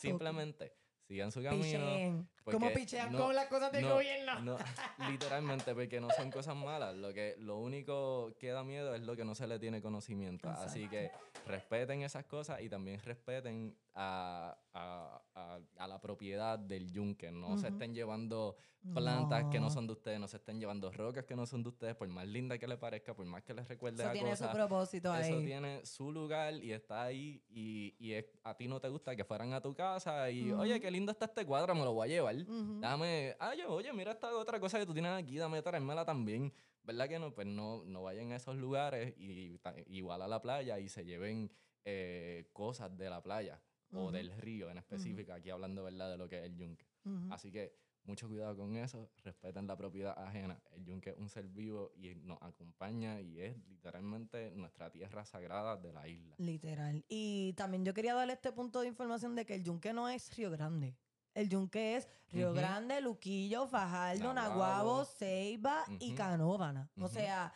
[0.58, 0.74] toquen.
[1.06, 1.62] Sigan su camino.
[1.62, 2.28] Picheen.
[2.44, 4.40] Como pichean no- con las cosas del no, gobierno.
[4.40, 4.56] no,
[5.10, 6.94] literalmente, porque no son cosas malas.
[6.94, 10.48] Lo, que, lo único que da miedo es lo que no se le tiene conocimiento.
[10.50, 11.10] Así que
[11.46, 17.30] respeten esas cosas y también respeten a, a- a- a la propiedad del yunque.
[17.30, 18.56] No se estén llevando
[18.92, 21.70] plantas que no son de ustedes, no se estén llevando rocas que no son de
[21.70, 24.36] ustedes, por más linda que les parezca, por más que les recuerde Eso a tiene
[24.36, 25.44] su propósito Eso ahí.
[25.46, 29.24] tiene su lugar y está ahí y, y es- a ti no te gusta que
[29.24, 30.60] fueran a tu casa y, Ujú.
[30.60, 32.36] oye, qué lindo está este cuadro, me lo voy a llevar.
[32.36, 32.80] Ujú.
[32.80, 36.52] Dame, ah, yo, oye, mira esta otra cosa que tú tienes aquí, dame traérmela también.
[36.84, 37.34] ¿Verdad que no?
[37.34, 41.50] Pues no, no vayan a esos lugares y igual a la playa y se lleven
[41.84, 43.60] eh, cosas de la playa
[43.92, 44.12] o Ujú.
[44.12, 46.86] del río en específico, aquí hablando, ¿verdad?, de lo que es el yunque.
[47.30, 47.72] Así que
[48.04, 50.60] mucho cuidado con eso, respeten la propiedad ajena.
[50.72, 55.76] El yunque es un ser vivo y nos acompaña y es literalmente nuestra tierra sagrada
[55.76, 56.34] de la isla.
[56.38, 57.04] Literal.
[57.08, 60.34] Y también yo quería darle este punto de información de que el yunque no es
[60.36, 60.96] Río Grande.
[61.34, 62.52] El yunque es Río.
[62.52, 64.58] Grande, Luquillo, Fajardo, Naguabo.
[64.58, 66.14] Naguabo, Ceiba y.
[66.14, 66.88] Canóvana.
[67.00, 67.52] O sea,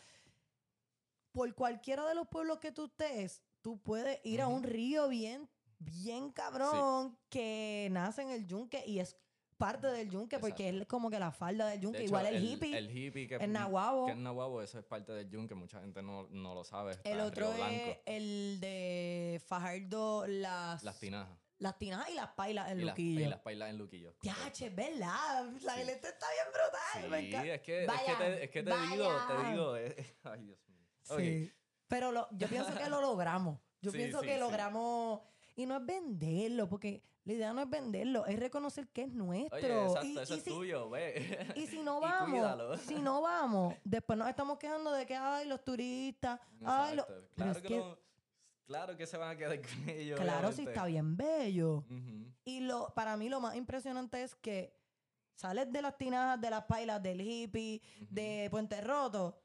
[1.33, 5.49] por cualquiera de los pueblos que tú estés, tú puedes ir a un río bien,
[5.79, 9.17] bien cabrón que nace en el yunque y es
[9.59, 11.99] parte del yunque porque es como que la falda del yunque.
[11.99, 14.07] De hecho, Igual el, hippie, El hippie que, el nahuabo.
[14.07, 15.55] que es nahuabo, eso es parte del yunque.
[15.55, 16.93] Mucha gente no, no lo sabe.
[16.93, 18.01] está El en otro Río es Blanco.
[18.07, 21.37] el de Fajardo, las, Las tinajas.
[21.59, 23.21] las tinajas y las pailas en y, las, Luquillo.
[23.21, 24.15] y las pailas en Luquillo.
[24.17, 24.41] correcto.
[24.45, 25.45] Yache, ¿verdad?
[25.63, 25.91] La Sí.
[25.91, 27.11] está bien brutal.
[27.11, 27.55] me Sí, encanta.
[27.55, 29.77] es que, es que te, es que te digo, te digo.
[29.77, 30.87] eh, ay, Dios mío.
[31.11, 31.53] Ok, Sí.
[31.89, 33.59] Pero lo- yo pienso que lo logramos.
[33.81, 35.21] Yo Sí, pienso que logramos.
[35.59, 39.57] Y no es venderlo, porque la idea no es venderlo, es reconocer que es nuestro.
[39.59, 41.53] Oye, exacto, y, eso y es si, tuyo, ve.
[41.57, 45.65] y si no vamos, si no vamos, después nos estamos quejando de que, ay, los
[45.65, 47.29] turistas, ay, Exacto.
[47.35, 47.99] Claro, que que- no-
[48.67, 50.21] claro que se van a quedar con ellos.
[50.21, 51.85] claro, sí está bien bello.
[52.45, 54.79] Y lo, para mí lo más impresionante es que
[55.35, 59.41] sales de las tinajas, de las pailas, del hippie, de Puente Roto,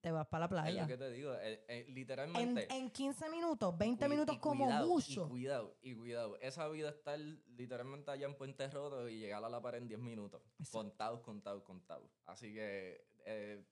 [0.00, 0.82] te vas para la Es playa.
[0.82, 2.68] lo que te digo, eh, eh, En, literalmente.
[2.72, 5.26] en 15 minutos, 20 Cui- minutos y como cuidado, mucho.
[5.26, 6.36] Y cuidado, y cuidado.
[6.40, 10.00] Esa vida está literalmente allá en Puente Roto y llegar a la pared en 10
[10.00, 10.42] minutos.
[10.70, 12.10] Contados, contados, contados.
[12.26, 13.06] Así que.
[13.24, 13.64] Eh,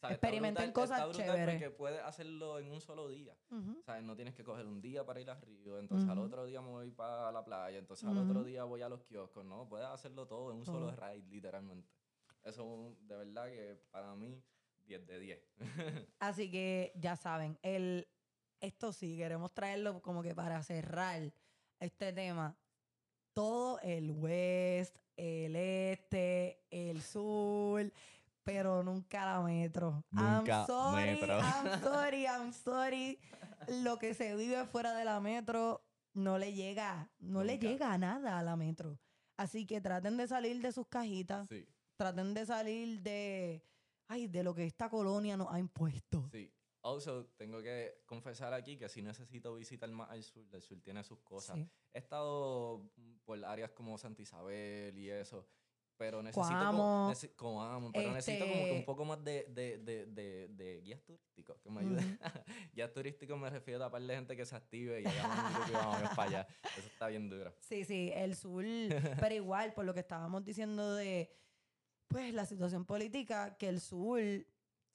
[0.00, 0.16] ¿sabes?
[0.16, 1.54] Experimenten Está brutal- cosas está chéveres.
[1.56, 3.36] Porque puedes hacerlo en un solo día.
[3.50, 3.82] Ujú.
[3.84, 4.02] ¿Sabes?
[4.04, 6.68] No tienes que coger un día para ir al río, entonces al otro día me
[6.68, 9.44] voy para la playa, entonces al otro día voy a los kioscos.
[9.44, 11.90] No, puedes hacerlo todo en un solo ride, literalmente.
[12.44, 14.40] Eso es de verdad que para mí,
[14.88, 15.40] 10 de 10.
[16.18, 18.08] Así que ya saben, el,
[18.60, 21.32] esto sí, queremos traerlo como que para cerrar
[21.78, 22.56] este tema.
[23.34, 27.92] Todo el west, el este, el sur,
[28.42, 30.04] pero nunca la metro.
[30.10, 31.38] Nunca I'm sorry, metro.
[31.38, 33.20] I'm sorry, I'm sorry.
[33.84, 35.84] Lo que se vive fuera de la metro
[36.14, 38.98] no le llega, no le llega a nada a la metro.
[39.36, 41.64] Así que traten de salir de sus cajitas, sí,
[41.96, 43.62] traten de salir de,
[44.08, 46.28] ay, de lo que esta colonia nos ha impuesto.
[46.32, 46.52] sí.
[46.80, 50.46] Also, tengo que confesar aquí que sí necesito visitar más al sur.
[50.52, 51.56] El sur tiene sus cosas.
[51.56, 51.68] Sí.
[51.92, 52.88] He estado
[53.24, 55.44] por áreas como Santa Isabel y eso,
[55.96, 59.78] pero necesito como, nece- Coamo, pero necesito como que este- un poco más de, de,
[59.78, 62.18] de, de, de guías turísticos que me ayuden.
[62.72, 66.10] guías turísticos me refiero a par de gente que se active y hagamos un vamos
[66.14, 66.48] para allá.
[66.78, 67.52] Eso está bien duro.
[67.58, 68.64] Sí, sí, el sur,
[69.18, 71.28] pero igual, por lo que estábamos diciendo de,
[72.08, 74.20] pues, la situación política, que el sur,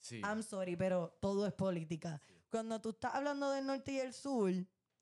[0.00, 0.20] Sí.
[0.22, 2.20] I'm sorry, pero todo es política.
[2.26, 2.34] Sí.
[2.50, 4.52] Cuando tú estás hablando del norte y el sur,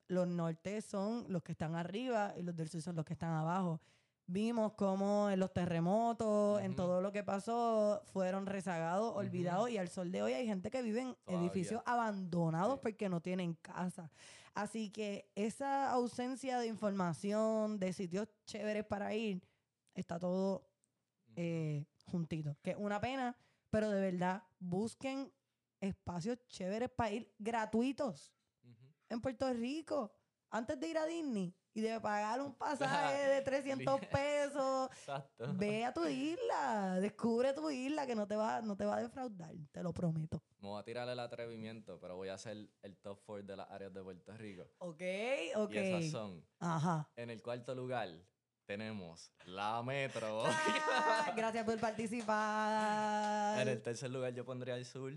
[0.06, 3.32] los nortes son los que están arriba y los del sur son los que están
[3.32, 3.80] abajo.
[4.26, 6.76] Vimos cómo en los terremotos, en Ujú.
[6.76, 10.80] todo lo que pasó, fueron rezagados, olvidados y al sol de hoy hay gente que
[10.82, 11.40] vive en Todavía.
[11.50, 12.80] edificios abandonados Sí.
[12.82, 14.08] porque no tienen casa.
[14.54, 19.42] Así que esa ausencia de información, de sitios chéveres para ir,
[19.94, 20.68] está todo
[21.34, 22.56] eh, juntito.
[22.62, 23.36] Que es una pena,
[23.70, 25.32] pero de verdad, busquen
[25.80, 28.32] espacios chéveres para ir gratuitos
[29.08, 30.12] en Puerto Rico.
[30.50, 35.54] Antes de ir a Disney y de pagar un pasaje de 300 pesos, Exacto.
[35.54, 39.00] ve a tu isla, descubre tu isla que no te va, no te va a
[39.00, 40.42] defraudar, te lo prometo.
[40.58, 43.70] Me voy a tirar el atrevimiento, pero voy a hacer el top 4 de las
[43.70, 44.64] áreas de Puerto Rico.
[44.78, 45.00] Ok,
[45.56, 45.70] ok.
[45.72, 47.10] Y esas son, Ajá.
[47.16, 48.10] en el cuarto lugar,
[48.72, 50.44] tenemos la metro.
[50.94, 53.60] Ah, gracias por participar.
[53.60, 55.12] en el tercer lugar yo pondría el sur.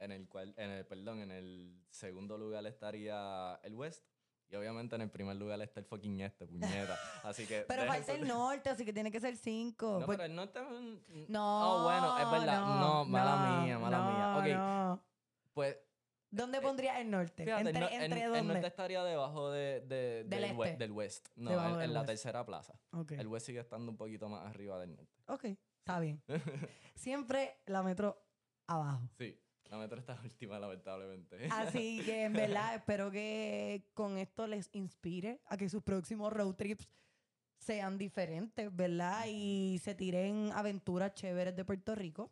[0.00, 4.04] En el cual, en el, perdón, en el segundo lugar estaría el west.
[4.50, 6.98] Y obviamente en el primer lugar está el fucking este, puñeta.
[7.22, 7.64] Así que.
[7.68, 9.98] Pero falta el norte, así que tiene que ser cinco.
[10.00, 12.60] No, Pues- pero el norte es un- no, Oh, bueno, es verdad.
[12.60, 14.94] No, mala mía, mala mía.
[14.94, 15.00] Ok,
[15.54, 15.76] pues
[16.30, 17.44] ¿Dónde pondrías el norte?
[17.44, 18.52] Fíjate, ¿Entre, el, no- el- entre el dónde?
[18.54, 20.76] norte estaría debajo de, de- Del este.
[20.76, 21.28] del west.
[21.36, 22.78] No, en, la tercera plaza.
[22.92, 25.22] Ok, El west sigue estando un poquito más arriba del norte.
[25.26, 25.44] ok,
[25.78, 26.22] está bien.
[26.94, 28.22] Siempre la metro
[28.66, 29.08] abajo.
[29.16, 31.48] Sí, la metro está última, lamentablemente.
[31.50, 36.54] Así que en verdad espero que con esto les inspire a que sus próximos road
[36.56, 36.88] trips
[37.58, 39.24] sean diferentes, ¿verdad?
[39.28, 42.30] Y se tiren aventuras chéveres de Puerto Rico.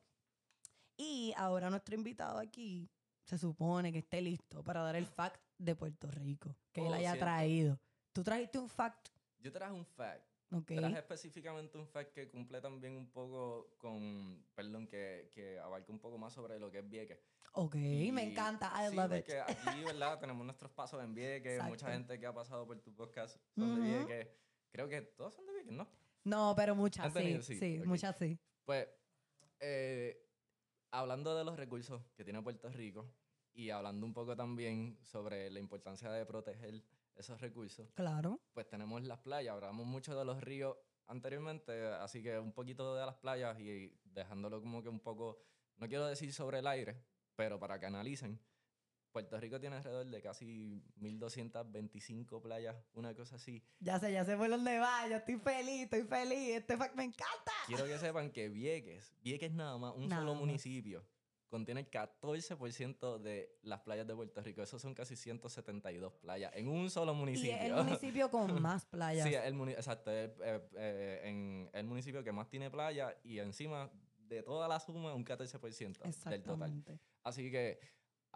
[0.99, 2.89] Y ahora nuestro invitado aquí
[3.27, 6.95] se supone que esté listo para dar el fact de Puerto Rico que él Oh,
[6.95, 7.25] haya cierto.
[7.27, 7.81] traído.
[8.13, 9.09] Tú trajiste un fact,
[9.41, 10.25] Yo traje un fact.
[10.53, 10.73] ¿ok?
[10.77, 15.99] Traje específicamente un fact que cumple también un poco con, perdón, que, que abarca un
[15.99, 17.19] poco más sobre lo que es Vieques.
[17.53, 19.29] Ok, me encanta, I sí, love it.
[19.31, 20.19] aquí, ¿verdad?
[20.21, 21.93] Tenemos nuestros pasos en Vieques, mucha Exacto.
[21.93, 23.89] gente que ha pasado por tu podcast son de Ujú.
[24.07, 24.29] Vieques.
[24.71, 25.89] Creo que todos son de Vieques, ¿no?
[26.25, 28.39] No, pero muchas ¿Han sí, sí, muchas sí.
[28.65, 28.89] Pues,
[29.61, 30.26] eh,
[30.91, 33.07] hablando de los recursos que tiene Puerto Rico
[33.53, 36.83] y hablando un poco también sobre la importancia de proteger
[37.15, 38.41] esos recursos, Claro.
[38.53, 40.77] pues tenemos las playas, hablamos mucho de los ríos
[41.07, 45.39] anteriormente, así que un poquito de las playas y dejándolo como que un poco,
[45.79, 47.03] no quiero decir sobre el aire,
[47.35, 48.39] pero para que analicen.
[49.17, 53.63] Puerto Rico tiene alrededor de casi 1225 playas, una cosa así.
[53.81, 55.09] Ya sé, ya sé por dónde va.
[55.09, 56.57] Yo estoy feliz, estoy feliz.
[56.57, 57.53] Este fact me encanta.
[57.67, 60.41] Quiero que sepan que Vieques, Vieques nada más, un Nada solo más.
[60.43, 61.03] municipio,
[61.49, 64.63] contiene el 14% de las playas de Puerto Rico.
[64.63, 67.57] Esos son casi 172 playas en un solo Y municipio.
[67.57, 69.27] es el municipio con más playas.
[69.27, 70.11] Sí, el exacto.
[70.11, 74.79] es, eh, eh, en el municipio que más tiene playa y encima de toda la
[74.79, 76.35] suma un 14% del total.
[76.35, 76.99] Exactamente.
[77.23, 77.81] Así que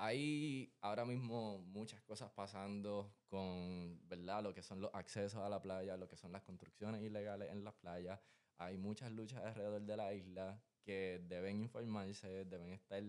[0.02, 4.42] hay ahora mismo muchas cosas pasando con, ¿verdad?
[4.42, 7.62] Lo que son los accesos a la playa, lo que son las construcciones ilegales en
[7.62, 8.18] las playas.
[8.56, 13.02] Hay muchas luchas alrededor de la isla que deben informarse, deben estar,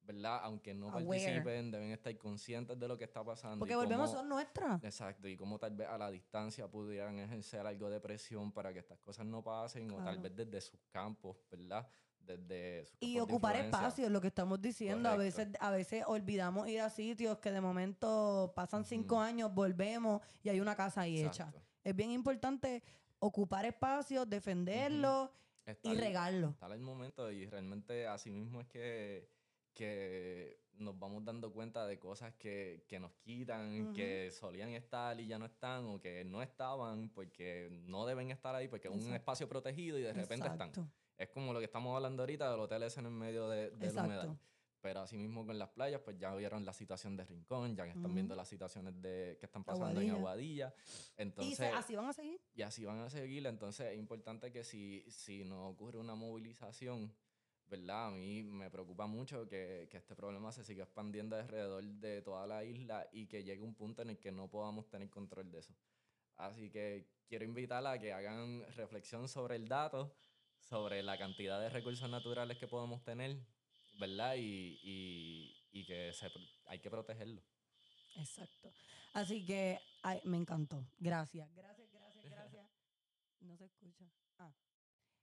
[0.00, 0.40] ¿verdad?
[0.42, 1.06] Aunque no Aware.
[1.06, 3.60] participen, deben estar conscientes de lo que está pasando.
[3.60, 4.82] Porque volvemos, cómo- son nuestras.
[4.82, 8.80] Exacto, y cómo tal vez a la distancia pudieran ejercer algo de presión para que
[8.80, 11.88] estas cosas no pasen, o tal vez desde sus campos, ¿verdad?
[12.26, 15.08] Desde sus Y ocupar espacios, lo que estamos diciendo.
[15.08, 20.22] A veces, a veces olvidamos ir a sitios que de momento pasan cinco años, volvemos
[20.42, 21.28] y hay una casa ahí hecha.
[21.48, 21.62] Exacto.
[21.84, 22.82] Es bien importante
[23.18, 25.30] ocupar espacios, defenderlos
[25.66, 26.52] Está y el- regarlos.
[26.52, 29.28] Está el momento y realmente así mismo es que,
[29.72, 35.26] que nos vamos dando cuenta de cosas que, que nos quitan, que solían estar y
[35.26, 39.00] ya no están, o que no estaban porque no deben estar ahí, porque es un
[39.00, 39.16] Exacto.
[39.16, 40.72] espacio protegido y de repente están.
[41.18, 43.92] Es como lo que estamos hablando ahorita del hotel ese en el medio de, de
[43.92, 44.36] la humedad.
[44.80, 47.90] Pero así mismo con las playas, pues ya vieron la situación de Rincón, ya que
[47.90, 50.12] están viendo las situaciones de, que están pasando Aguadilla.
[50.12, 50.74] en Aguadilla.
[51.16, 52.40] y Entonces, se- así van a seguir.
[52.54, 53.46] y así van a seguir.
[53.46, 57.14] Entonces es importante que si, si no ocurre una movilización,
[57.68, 58.08] ¿verdad?
[58.08, 62.44] A mí me preocupa mucho que, que este problema se siga expandiendo alrededor de toda
[62.48, 65.60] la isla y que llegue un punto en el que no podamos tener control de
[65.60, 65.72] eso.
[66.38, 70.12] Así que quiero invitarla a que hagan reflexión sobre el dato,
[70.72, 73.36] sobre la cantidad de recursos naturales que podemos tener,
[74.00, 74.36] ¿verdad?
[74.36, 76.32] Y, y, y que se,
[76.64, 77.42] hay que protegerlo.
[78.16, 78.72] Exacto.
[79.12, 80.86] Así que ay, me encantó.
[80.98, 82.66] Gracias, gracias, gracias, gracias.
[83.40, 84.06] No se escucha.
[84.38, 84.54] Ah.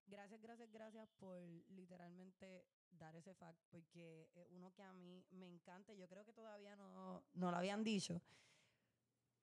[0.06, 5.48] Gracias, gracias, gracias por literalmente dar ese fact, porque es uno que a mí me
[5.48, 5.96] encanta.
[5.96, 8.22] Yo creo que todavía no, no lo habían dicho.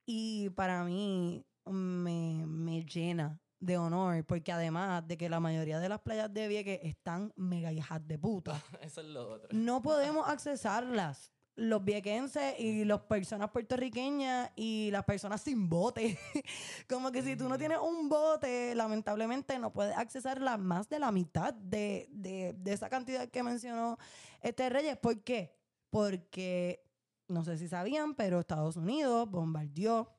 [0.05, 5.89] Y para mí me, me llena de honor, porque además de que la mayoría de
[5.89, 9.49] las playas de Vieques están mega hijas de puta, Eso es lo otro.
[9.53, 11.33] no podemos accesarlas.
[11.59, 16.19] los viequenses y las personas puertorriqueñas y las personas sin bote.
[16.87, 20.99] Como que si tú no tienes un bote, lamentablemente no puedes accesar la, más de
[20.99, 23.97] la mitad de, de, de esa cantidad que mencionó
[24.43, 24.99] este Reyes.
[24.99, 25.57] ¿Por qué?
[25.89, 26.85] Porque,
[27.29, 30.13] no sé si sabían, pero Estados Unidos bombardeó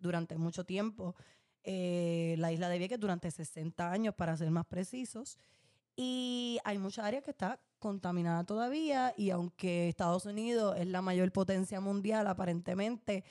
[0.00, 1.14] durante mucho tiempo
[1.70, 5.36] eh, la isla de Vieques, durante 60 años, para ser más precisos.
[5.96, 11.30] Y hay muchas áreas que está contaminada todavía y aunque Estados Unidos es la mayor
[11.30, 13.22] potencia mundial, aparentemente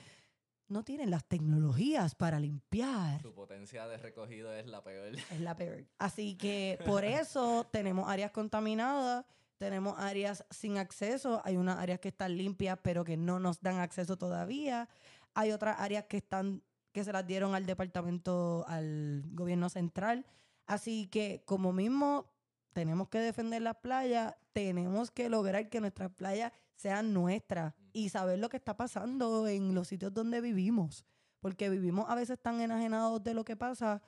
[0.68, 3.20] no tienen las tecnologías para limpiar.
[3.22, 5.16] Su potencia de recogido es la peor.
[5.16, 5.84] Es la peor.
[5.98, 9.24] Así que por eso tenemos áreas contaminadas,
[9.56, 13.80] tenemos áreas sin acceso, hay unas áreas que están limpias pero que no nos dan
[13.80, 14.88] acceso todavía,
[15.34, 16.62] hay otras áreas que están
[16.92, 20.26] que se las dieron al departamento, al gobierno central.
[20.66, 22.32] Así que como mismo
[22.72, 28.38] tenemos que defender las playas, tenemos que lograr que nuestras playas sean nuestras y saber
[28.38, 31.04] lo que está pasando en los sitios donde vivimos.
[31.40, 34.02] Porque vivimos a veces tan enajenados de lo que pasa,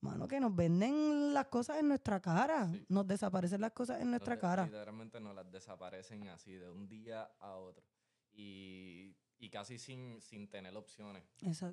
[0.00, 2.70] mano, que nos venden las cosas en nuestra cara.
[2.70, 2.86] Sí.
[2.88, 4.66] Nos desaparecen las cosas en nuestra Entonces, cara.
[4.66, 7.84] Literalmente nos las desaparecen así de un día a otro.
[8.32, 11.24] Y, y casi sin, sin tener opciones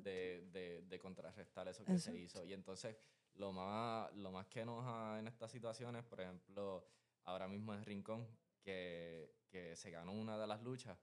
[0.02, 2.44] de, de, de contrarrestar eso que se hizo.
[2.44, 2.96] Y entonces,
[3.34, 6.86] lo más, lo más que enoja en estas situaciones, por ejemplo,
[7.24, 8.26] ahora mismo en Rincón,
[8.62, 10.98] que, que se ganó una de las luchas,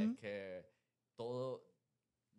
[0.00, 0.66] es que
[1.14, 1.67] todo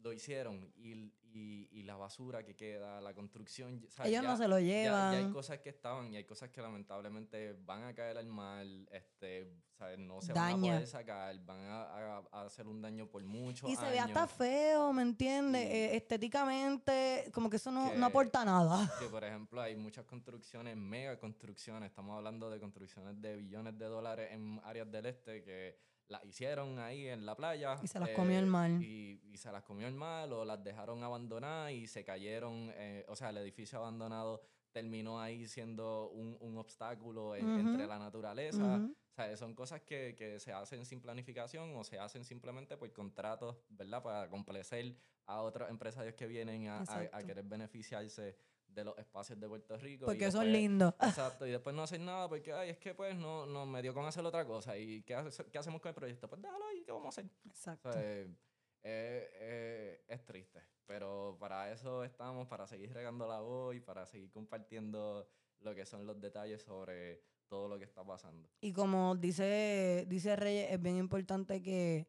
[0.02, 0.94] lo hicieron y,
[1.32, 4.60] y, y la basura que queda, la construcción, o sea, Ellos no ya- se lo
[4.60, 5.14] llevan.
[5.14, 8.66] Ya, hay cosas que estaban y hay cosas que lamentablemente van a caer al mar,
[8.92, 9.54] este,
[10.00, 11.84] no se van a poder sacar, van a,
[12.18, 15.62] a- a hacer un daño por muchos Y se ve hasta feo, ¿me entiendes?
[15.68, 15.74] Sí.
[15.76, 18.92] Eh, estéticamente, como que eso no, Que- no aporta nada.
[19.00, 23.86] Que por ejemplo hay muchas construcciones, mega construcciones, estamos hablando de construcciones de billones de
[23.86, 25.78] dólares en áreas del este que
[26.10, 27.78] las hicieron ahí en la playa.
[27.82, 28.70] Y se las comió el mar.
[28.82, 33.06] Y, y se las comió el mar o las dejaron abandonadas y se cayeron, eh,
[33.08, 34.42] o sea, el edificio abandonado
[34.72, 37.60] terminó ahí siendo un, un obstáculo en- Ujú.
[37.72, 38.64] entre la naturaleza.
[38.78, 38.92] Ujú.
[38.92, 42.92] O sea, son cosas que, que se hacen sin planificación o se hacen simplemente por
[42.94, 44.02] contratos, ¿verdad?
[44.04, 44.96] Para complacer
[45.26, 48.36] a otros empresarios que vienen a, a- a querer beneficiarse
[48.70, 50.06] de los espacios de Puerto Rico.
[50.06, 50.94] Porque son después- lindos.
[51.02, 53.94] Exacto, y después no hacen nada porque, ay, es que pues no, no me dio
[53.94, 54.78] con hacer otra cosa.
[54.78, 56.28] ¿Y qué, hace- qué hacemos con el proyecto?
[56.30, 57.26] Pues déjalo ahí, ¿qué vamos a hacer?
[57.46, 57.92] O Exacto.
[57.92, 58.36] sea, eh,
[58.84, 64.32] eh, es triste, pero para eso estamos, para seguir regando la voz y para seguir
[64.32, 65.28] compartiendo
[65.60, 68.48] lo que son los detalles sobre todo lo que está pasando.
[68.62, 72.08] Y como dice, dice Reyes, es bien importante que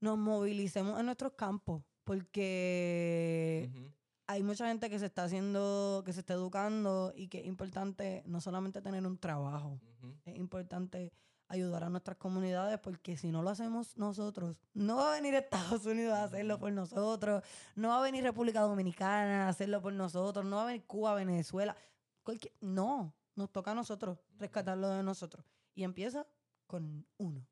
[0.00, 3.70] nos movilicemos en nuestros campos, porque.
[4.26, 8.22] Hay mucha gente que se está haciendo, que se está educando y que es importante
[8.26, 9.80] no solamente tener un trabajo,
[10.24, 11.12] es importante
[11.48, 15.84] ayudar a nuestras comunidades porque si no lo hacemos nosotros, no va a venir Estados
[15.84, 17.42] Unidos a hacerlo por nosotros,
[17.74, 21.14] no va a venir República Dominicana a hacerlo por nosotros, no va a venir Cuba,
[21.14, 21.76] Venezuela,
[22.22, 25.44] cualquier, no, nos toca a nosotros rescatarlo de nosotros
[25.74, 26.26] y empieza
[26.66, 27.46] con uno.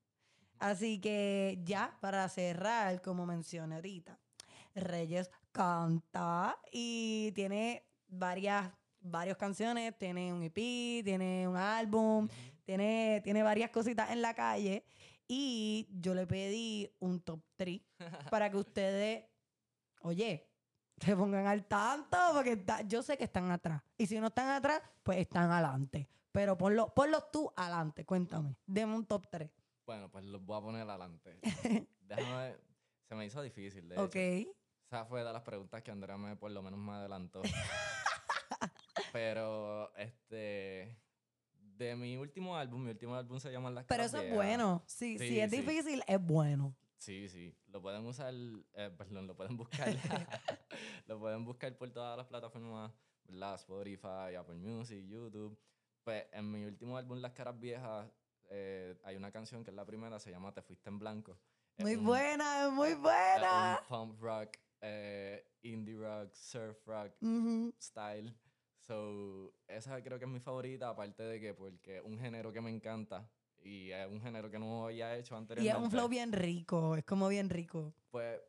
[0.59, 4.19] Así que ya para cerrar, como mencioné ahorita,
[4.75, 8.71] Reyes canta y tiene varias,
[9.01, 10.55] varias canciones, tiene un EP,
[11.05, 12.29] tiene un álbum,
[12.65, 14.85] tiene, tiene varias cositas en la calle
[15.27, 17.81] y yo le pedí un top 3
[18.31, 19.25] para que ustedes,
[20.03, 20.47] oye,
[20.99, 23.83] se pongan al tanto porque está- yo sé que están atrás.
[23.97, 26.09] Y si no están atrás, pues están adelante.
[26.33, 28.57] Pero ponlo, ponlo tú adelante, cuéntame.
[28.67, 29.51] Deme un top 3.
[29.87, 31.39] Bueno, pues los voy a poner adelante.
[32.01, 32.57] Déjame,
[33.09, 34.15] se me hizo difícil, de Ok.
[34.15, 34.53] hecho.
[34.91, 37.43] Esa fue de las preguntas que Andrea me por lo menos me adelantó.
[39.13, 40.99] Pero, este,
[41.77, 44.37] de mi último álbum, mi último álbum se llama Las Pero Caras eso es Viejas.
[44.37, 44.83] bueno.
[44.87, 45.57] Si Sí, es sí.
[45.59, 46.75] difícil, es bueno.
[46.97, 47.57] Sí, sí.
[47.69, 49.95] Lo pueden usar, eh, perdón, lo pueden buscar.
[51.07, 52.91] lo pueden buscar por todas las plataformas,
[53.27, 53.55] ¿verdad?
[53.55, 55.57] Spotify, Apple Music, YouTube.
[56.03, 58.11] Pues en mi último álbum, Las Caras Viejas,
[58.49, 61.39] eh, hay una canción que es la primera, se llama Te Fuiste en Blanco.
[61.77, 63.79] Es Muy un- buena, es muy es buena.
[63.83, 67.13] un pump rock, eh, indie rock, surf rock
[67.81, 68.35] style.
[68.79, 72.61] So, esa creo que es mi favorita, aparte de que porque es un género que
[72.61, 73.31] me encanta
[73.63, 75.79] y es un género que no había hecho Y anteriormente.
[75.79, 77.95] es un flow bien rico, es como bien rico.
[78.11, 78.41] Pues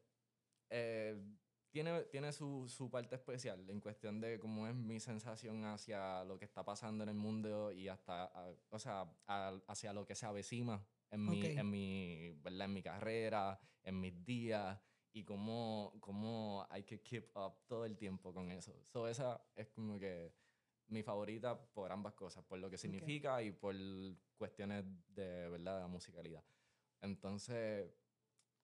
[0.70, 1.22] eh,
[1.70, 6.38] tiene, tiene su, su parte especial en cuestión de cómo es mi sensación hacia lo
[6.40, 10.16] que está pasando en el mundo y hasta, a- o sea, a- hacia lo que
[10.16, 12.66] se avecina en mi, en mi, ¿verdad?
[12.68, 14.80] En mi carrera, en mis días
[15.14, 18.74] y cómo, cómo hay que keep up todo el tiempo con eso.
[18.84, 20.34] So, esa es como que
[20.88, 23.76] mi favorita por ambas cosas, por lo que significa y por
[24.38, 25.82] cuestiones de, ¿verdad?
[25.82, 26.43] de musicalidad.
[27.01, 27.89] Entonces,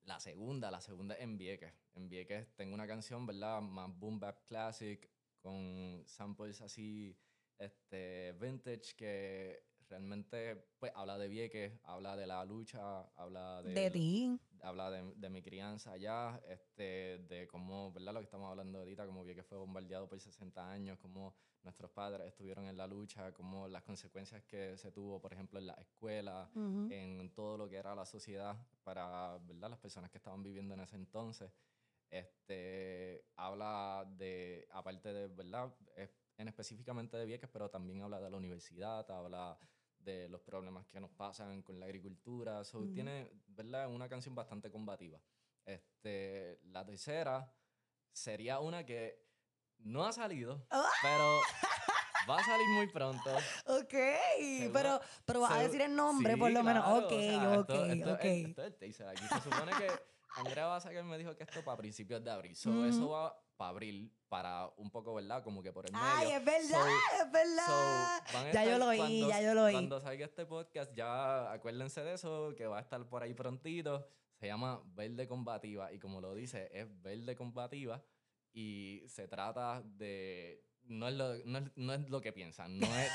[0.04, 1.74] la segunda, la segunda es en Vieques.
[1.96, 3.62] En Vieques tengo una canción, ¿verdad?
[3.62, 5.10] Más boom bap classic,
[5.42, 7.18] con samples así,
[7.58, 13.74] este, vintage, que realmente, pues, habla de Vieques, habla de la lucha, habla de...
[13.74, 14.40] De ti.
[14.64, 18.14] Habla de, de mi crianza allá, este, de cómo, ¿verdad?
[18.14, 22.28] Lo que estamos hablando ahorita, como Vieques fue bombardeado por 60 años, cómo nuestros padres
[22.28, 26.50] estuvieron en la lucha, como las consecuencias que se tuvo, por ejemplo, en la escuela,
[26.56, 26.88] Ujú.
[26.92, 29.70] en todo lo que era la sociedad para ¿verdad?
[29.70, 31.52] las personas que estaban viviendo en ese entonces.
[32.10, 35.76] Este, habla de, aparte de, ¿verdad?
[35.96, 39.60] Es- en específicamente de Vieques, pero también habla de la universidad, habla
[40.08, 42.64] de los problemas que nos pasan con la agricultura.
[42.64, 42.94] So, Ujú.
[42.94, 43.90] Tiene, ¿verdad?
[43.90, 45.20] Una canción bastante combativa.
[45.66, 47.54] Este, la tercera
[48.14, 49.22] sería una que
[49.80, 50.90] no ha salido, Ah.
[51.02, 51.40] pero
[52.30, 53.30] va a salir muy pronto.
[53.66, 53.94] Ok,
[54.40, 56.84] Seguro- pero, pero vas a Segu- decir el nombre Sí, por lo menos.
[56.86, 58.24] claro, Ok, o sea, ok, esto- esto ok.
[58.24, 59.24] es- esto es el teaser aquí.
[59.28, 59.88] Se supone que
[60.38, 62.56] Andrea Basaker me dijo que esto para principios de abril.
[62.56, 62.86] So, Ujú.
[62.86, 65.44] Eso va para abril, para un poco, ¿verdad?
[65.44, 66.06] Como que por el medio.
[66.06, 68.24] Ay, es verdad, So- es verdad.
[68.32, 69.74] so, ya yo lo oí, cuando- ya yo lo oí.
[69.74, 74.08] Cuando salga este podcast, ya acuérdense de eso, que va a estar por ahí prontito.
[74.40, 78.04] Se llama Verde Combativa y como lo dice, es Verde Combativa
[78.54, 80.64] y se trata de...
[80.84, 83.12] No es lo, no es, no es lo que piensan, no es,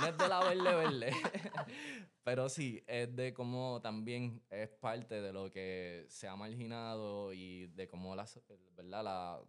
[0.00, 1.10] no es de la verde verde,
[2.22, 7.66] pero sí, es de cómo también es parte de lo que se ha marginado y
[7.68, 8.44] de cómo la, so-
[8.76, 9.02] ¿verdad?
[9.02, 9.40] La,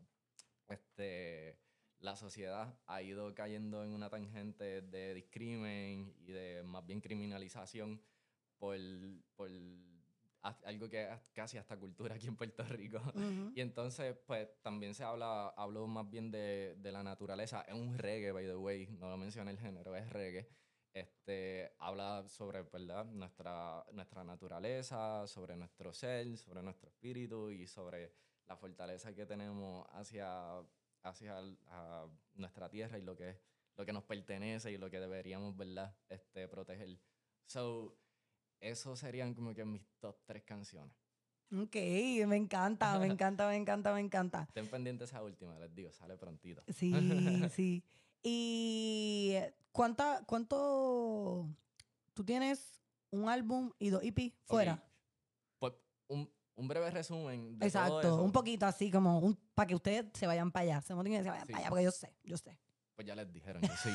[0.70, 1.60] este,
[2.00, 8.02] la sociedad ha ido cayendo en una tangente de discrimen y de más bien criminalización
[8.58, 8.78] por,
[9.36, 9.50] por
[10.42, 13.00] algo que es casi hasta cultura aquí en Puerto Rico.
[13.00, 13.52] Ujú.
[13.56, 17.62] Y entonces, pues también se habla, hablo más bien de, de la naturaleza.
[17.62, 20.48] Es un reggae, by the way, no lo mencioné el género, es reggae.
[20.94, 23.06] Este, habla sobre, ¿verdad?
[23.06, 28.14] Nuestra, nuestra naturaleza, sobre nuestro ser, sobre nuestro espíritu y sobre
[28.48, 30.60] la fortaleza que tenemos hacia,
[31.04, 31.38] hacia
[31.68, 33.40] a nuestra tierra y lo que,
[33.76, 35.96] lo que nos pertenece y lo que deberíamos, ¿verdad?
[36.10, 37.00] Este, proteger.
[37.46, 37.98] So,
[38.60, 40.96] esos serían como que mis top tres canciones.
[41.52, 41.76] Ok,
[42.28, 44.44] me encanta, me encanta, me encanta, me encanta.
[44.44, 46.64] Estén pendientes esa última, les digo, sale prontito.
[46.68, 46.94] Sí,
[47.54, 47.84] sí.
[48.24, 49.36] ¿Y
[49.72, 51.48] cuánta, cuánto
[52.14, 52.82] tú tienes
[53.12, 54.84] un álbum y dos EP fuera?
[55.60, 55.74] Pues
[56.08, 58.24] un, un breve resumen de todo Exacto, eso.
[58.24, 61.24] un poquito así como un, para que ustedes se vayan para allá, se motiven y
[61.24, 61.52] se vayan Sí.
[61.54, 62.58] para allá, porque yo sé, yo sé.
[62.96, 63.94] Pues ya les dijeron, yo soy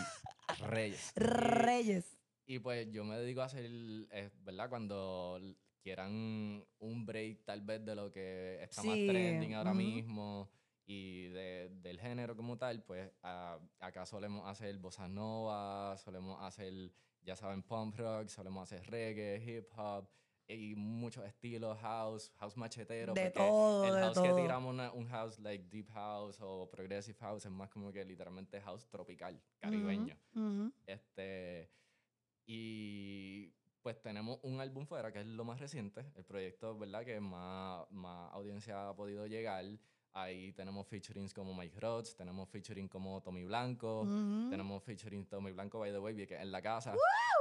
[0.70, 1.12] Reyes.
[1.16, 2.18] Reyes.
[2.46, 4.68] Y, pues yo me dedico a hacer, eh, ¿verdad?
[4.68, 9.70] Cuando l- quieran un break tal vez de lo que está más Sí, trending ahora
[9.72, 9.78] ujú.
[9.80, 10.50] mismo
[10.84, 16.92] y de- del género como tal, pues a- acá solemos hacer bossa nova, solemos hacer,
[17.22, 20.08] ya saben, pump rock, solemos hacer reggae, hip hop
[20.48, 23.14] y muchos estilos, house, house machetero.
[23.14, 24.24] De todo, el de house todo.
[24.24, 28.04] que tiramos es un house like deep house o progressive house, es más como que
[28.04, 30.16] literalmente house tropical, caribeño.
[30.34, 30.72] Ujú, ujú.
[30.86, 31.70] Este,
[32.46, 37.04] y pues tenemos un álbum fuera, que es lo más reciente, el proyecto, ¿verdad?
[37.04, 39.64] Que más, más audiencia ha podido llegar.
[40.14, 44.50] Ahí tenemos featurings como Mike Rhodes, tenemos featuring como Tommy Blanco, Ujú.
[44.50, 46.94] tenemos featuring Tommy Blanco, by the way, que en la casa.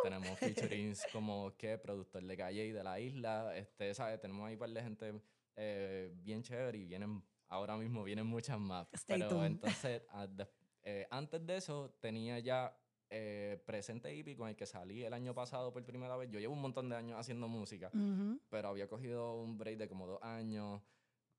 [0.04, 3.56] Tenemos featurings como que productor de calle y de la isla.
[3.58, 4.20] Este, ¿sabes?
[4.22, 5.22] Tenemos ahí un par de gente
[5.58, 8.88] eh, bien chévere y vienen, ahora mismo vienen muchas más.
[8.94, 9.46] Stay Pero tuned.
[9.48, 10.48] entonces, a- de-
[10.84, 12.76] eh, antes de eso, tenía ya
[13.10, 16.30] eh, Presente Hippie con el que salí el año pasado por primera vez.
[16.32, 18.40] Yo llevo un montón de años haciendo música, Ujú.
[18.50, 20.82] pero había cogido un break de como dos años,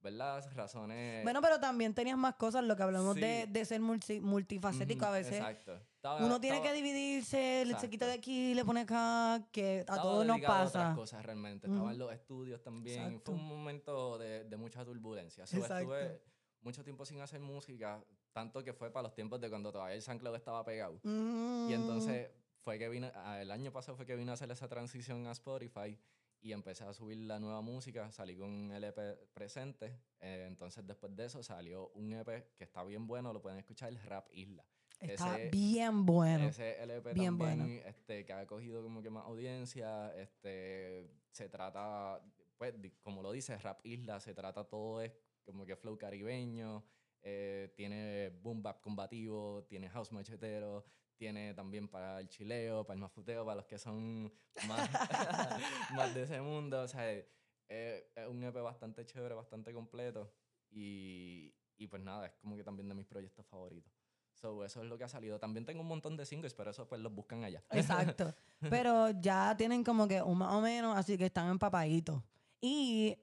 [0.03, 0.45] ¿verdad?
[0.55, 1.23] Razones...
[1.23, 3.53] Bueno, pero también tenías más cosas, lo que hablamos de, Sí.
[3.53, 5.35] de ser multi- multifacético Ujú, a veces.
[5.35, 5.77] Exacto.
[5.97, 9.77] Estaba- Uno tiene estaba- que dividirse, le- se quita de aquí, le pone acá, que
[9.77, 10.95] a Estaba todos nos dedicado a otras pasa.
[10.97, 11.67] cosas realmente.
[11.69, 11.93] Estaba Ujú.
[11.93, 13.01] en los estudios también.
[13.01, 13.33] Exacto.
[13.33, 15.47] Fue un momento de, de mucha turbulencia.
[15.47, 16.21] So, estuve
[16.63, 20.03] mucho tiempo sin hacer música, tanto que fue para los tiempos de cuando todavía el
[20.03, 21.01] SoundCloud estaba pegado.
[21.05, 21.71] Y Mm.
[21.73, 22.31] entonces
[22.61, 25.33] fue que vine, ah, el año pasado fue que vine a hacer esa transición a
[25.33, 25.97] Spotify
[26.43, 28.11] y empecé a subir la nueva música.
[28.11, 29.97] Salí con un LP presente.
[30.21, 33.93] eh, entonces después de eso salió un EP que está bien bueno, lo pueden escuchar,
[34.07, 34.65] Rap Isla.
[35.01, 36.45] Está ese- bien bueno.
[36.49, 37.89] Ese LP bien también, bueno.
[37.89, 42.21] este, que ha cogido como que más audiencia, este, se trata,
[42.57, 45.13] pues, como lo dice, Rap Isla, se trata todo es
[45.45, 46.85] como que flow caribeño,
[47.21, 50.85] eh, tiene boom bap combativo, tiene house machetero,
[51.23, 54.25] tiene también para el chileo, para el mafuteo, para los que son
[54.67, 54.91] más,
[55.95, 60.35] más de ese mundo, o sea, eh, es un EP bastante chévere, bastante completo
[60.69, 63.93] y, y pues nada, es como que también de mis proyectos favoritos.
[64.33, 65.39] So, eso es lo que ha salido.
[65.39, 67.63] También tengo un montón de singles, pero eso pues los buscan allá.
[67.71, 68.35] Exacto.
[68.59, 72.21] Pero ya tienen como que un más o menos, así que están empapaditos.
[72.61, 73.17] Y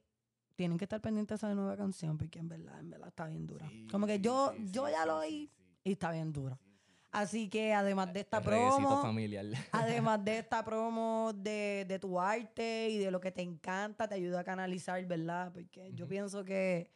[0.56, 3.46] tienen que estar pendientes de esa nueva canción porque en verdad, en verdad está bien
[3.46, 3.68] dura.
[3.68, 5.52] Sí, Como que sí, yo, sí, yo ya lo oí
[5.84, 6.58] y está bien dura.
[7.14, 7.38] Sí, sí, sí.
[7.38, 9.46] Así que además de esta El promo, familiar.
[9.72, 14.16] además de esta promo de, de tu arte y de lo que te encanta, te
[14.16, 15.52] ayuda a canalizar, ¿verdad?
[15.52, 16.92] Porque yo pienso que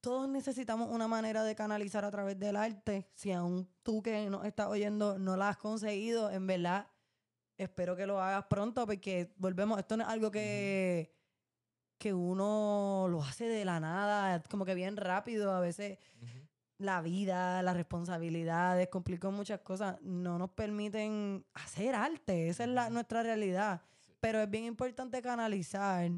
[0.00, 3.08] todos necesitamos una manera de canalizar a través del arte.
[3.14, 6.88] Si aún tú que nos estás oyendo no la has conseguido, en verdad,
[7.56, 11.10] espero que lo hagas pronto porque volvemos, esto no es algo que,
[11.96, 15.98] que uno lo hace de la nada, como que bien rápido, a veces.
[16.78, 22.48] La vida, las responsabilidades, complican muchas cosas, no nos permiten hacer arte.
[22.48, 23.82] Esa es la, nuestra realidad.
[24.00, 24.12] Sí.
[24.20, 26.10] Pero es bien importante canalizar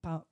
[0.00, 0.24] para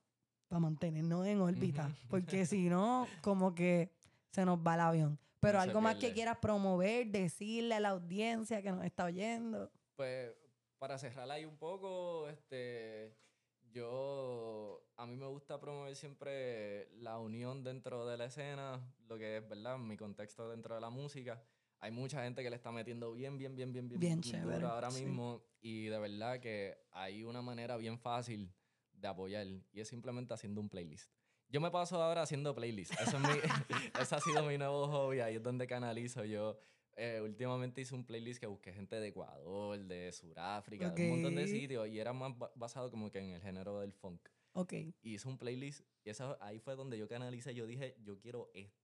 [0.51, 1.91] mantenernos en órbita.
[2.09, 3.91] Porque si no, como que
[4.31, 5.19] se nos va el avión.
[5.41, 9.71] Pero algo más que quieras promover, decirle a la audiencia que nos está oyendo.
[9.95, 10.33] Pues
[10.79, 13.14] para cerrar ahí un poco, este,
[13.77, 19.37] yo, a mí me gusta promover siempre la unión dentro de la escena, lo que
[19.37, 19.77] es, ¿verdad?
[19.77, 21.43] Mi contexto dentro de la música.
[21.81, 24.91] Hay mucha gente que le está metiendo bien, bien, bien, bien, bien, Bien chévere, ahora
[24.91, 25.05] sí.
[25.05, 28.51] mismo y de verdad que hay una manera bien fácil
[28.95, 31.12] de apoyar y es simplemente haciendo un playlist.
[31.51, 32.99] Yo me paso ahora haciendo playlists.
[32.99, 33.29] Eso es mi,
[34.01, 35.20] ese ha sido mi nuevo hobby.
[35.20, 36.24] Ahí es donde canalizo.
[36.24, 36.59] Yo
[36.97, 41.34] eh, últimamente hice un playlist que busqué gente de Ecuador, de Sudáfrica, de un montón
[41.34, 41.88] de sitios.
[41.88, 44.28] Y era más ba- basado como que en el género del funk.
[44.53, 44.72] Ok.
[44.72, 47.55] Y hice un playlist y esa, ahí fue donde yo canalicé.
[47.55, 48.74] Yo dije, yo quiero esto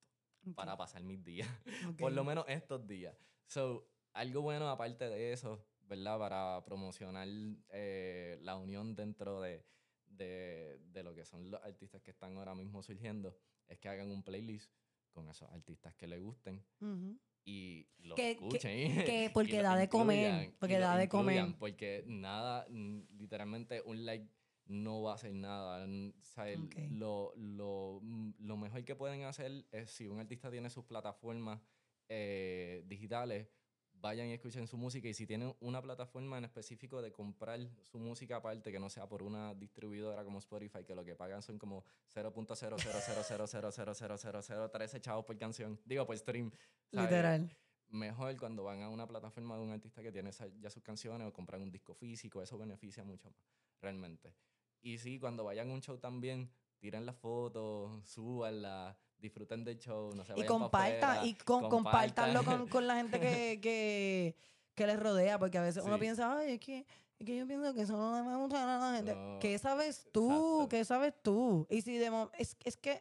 [0.54, 1.48] para pasar mis días.
[1.94, 1.98] ok.
[1.98, 3.16] Por lo menos estos días.
[3.46, 6.18] So, algo bueno aparte de eso, ¿verdad?
[6.18, 7.28] Para promocionar
[7.70, 9.64] eh, la unión dentro de,
[10.06, 13.36] de, de lo que son los artistas que están ahora mismo surgiendo,
[13.68, 14.70] es que hagan un playlist
[15.12, 17.18] con esos artistas que les gusten Ujú.
[17.44, 19.04] Y lo Que- escuchen.
[19.04, 21.54] que porque da de comer, incluyan, porque da de comer.
[21.58, 24.28] Porque nada, literalmente un like
[24.66, 25.84] no va a hacer nada.
[25.84, 26.76] n- o sea, el- Ok.
[26.90, 31.60] lo, lo, mm, lo mejor que pueden hacer es si un artista tiene sus plataformas
[32.08, 33.48] eh, digitales,
[34.02, 35.08] vayan y escuchen su música.
[35.08, 39.08] Y si tienen una plataforma en específico de comprar su música aparte, que no sea
[39.08, 45.80] por una distribuidora como Spotify, que lo que pagan son como 0.00000000013 chavos por canción.
[45.86, 46.52] Digo, por stream.
[46.90, 47.56] Literal.
[47.88, 50.30] Mejor cuando van a una plataforma de un artista que tiene
[50.60, 53.38] ya sus canciones o compran un disco físico, eso beneficia mucho más,
[53.80, 54.34] realmente.
[54.80, 60.12] Y sí, cuando vayan a un show también, tiren las fotos, súbanlas, disfruten del show,
[60.14, 61.72] no se Y vayan pa' compartan, y con, compartan.
[62.34, 64.36] compártanlo con, con la gente que, que,
[64.74, 66.86] que les rodea, porque a veces uno piensa, ay, es que,
[67.18, 68.22] es que yo pienso que eso no le
[68.54, 69.14] va a la gente.
[69.14, 70.26] No, ¿Qué sabes tú?
[70.30, 70.68] exacto.
[70.68, 71.66] ¿Qué sabes tú?
[71.70, 73.00] Y si de es, es que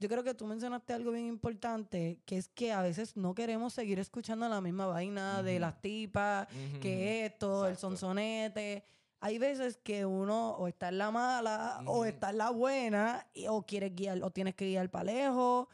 [0.00, 3.74] yo creo que tú mencionaste algo bien importante, que es que a veces no queremos
[3.74, 6.48] seguir escuchando la misma vaina de las tipas,
[6.80, 7.96] que esto, el Exacto.
[7.96, 8.82] sonsonete.
[9.22, 13.46] Hay veces que uno o está en la mala o está en la buena y-
[13.48, 15.68] o quieres guiar o tienes que guiar para lejos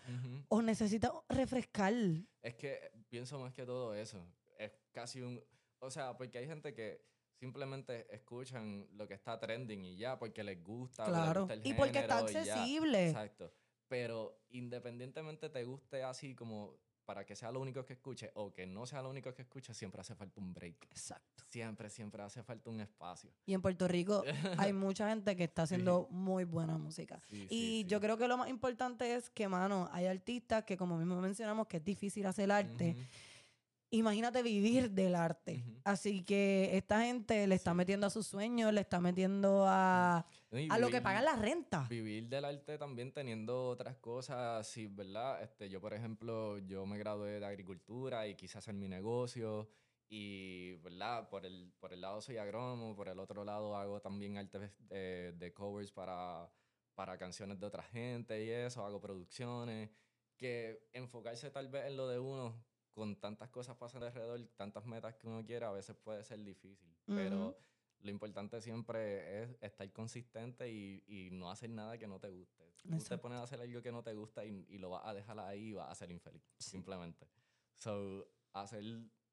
[0.48, 1.94] o necesitas refrescar.
[2.42, 4.18] Es que pienso más que todo eso.
[4.58, 5.40] Es casi un...
[5.78, 7.04] O sea, porque hay gente que
[7.38, 11.04] simplemente escuchan lo que está trending y ya, porque les gusta.
[11.04, 11.40] o les Claro.
[11.42, 13.08] gusta el Y porque está accesible.
[13.10, 13.52] Exacto.
[13.88, 16.74] Pero independientemente te guste así como
[17.06, 19.72] para que sea lo único que escuche o que no sea lo único que escuche,
[19.72, 20.88] siempre hace falta un break.
[20.90, 21.44] Exacto.
[21.48, 23.30] Siempre, siempre hace falta un espacio.
[23.46, 24.24] Y en Puerto Rico
[24.58, 27.20] hay mucha gente que está haciendo muy buena música.
[27.30, 27.84] Sí, Y sí.
[27.86, 31.68] yo creo que lo más importante es que, mano, hay artistas que, como mismo mencionamos,
[31.68, 32.96] que es difícil hacer arte.
[33.90, 35.64] Imagínate vivir del arte.
[35.84, 37.76] Así que esta gente le está Sí.
[37.76, 40.26] metiendo a sus sueños, le está metiendo a,
[40.70, 41.86] a lo que pagan la renta.
[41.88, 45.40] Vivir del arte también teniendo otras cosas, sí, ¿verdad?
[45.42, 49.68] Este, yo, por ejemplo, yo me gradué de agricultura y quise hacer mi negocio
[50.08, 51.28] y, ¿verdad?
[51.28, 55.32] Por el, por el lado soy agrónomo, por el otro lado hago también arte de,
[55.32, 56.50] de covers para,
[56.94, 59.90] para canciones de otra gente y eso, hago producciones,
[60.36, 62.54] que enfocarse tal vez en lo de uno
[62.96, 66.96] con tantas cosas pasando alrededor, tantas metas que uno quiera, a veces puede ser difícil,
[67.04, 67.56] pero Ujú.
[68.00, 72.64] lo importante siempre es estar consistente y, y no hacer nada que no te guste.
[72.80, 73.20] Tú te Exacto.
[73.20, 75.68] pones a hacer algo que no te gusta y, y lo vas a dejar ahí
[75.68, 77.28] y vas a ser infeliz, simplemente.
[77.74, 78.82] So, hacer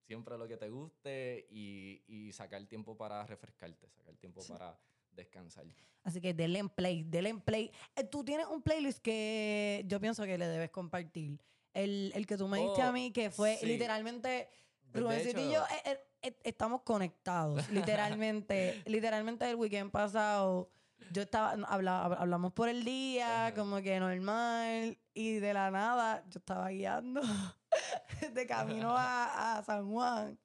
[0.01, 4.51] siempre lo que te guste y, y sacar tiempo para refrescarte, sacar tiempo Sí.
[4.51, 4.78] para
[5.09, 5.66] descansar.
[6.03, 7.72] Así que denle en play, denle en play.
[7.95, 11.39] Eh, Tú tienes un playlist que yo pienso que le debes compartir.
[11.74, 13.66] El, el que tú me diste a Oh, mí, que fue sí.
[13.66, 14.50] literalmente
[14.92, 18.82] De Rubencito y yo eh, eh, eh, estamos conectados, literalmente.
[18.86, 20.70] literalmente el weekend pasado,
[21.12, 23.56] yo estaba, no, habla- hab- hablamos por el día, Ajá.
[23.56, 27.22] como que normal, y de la nada yo estaba guiando
[28.34, 30.38] de camino a, a San Juan.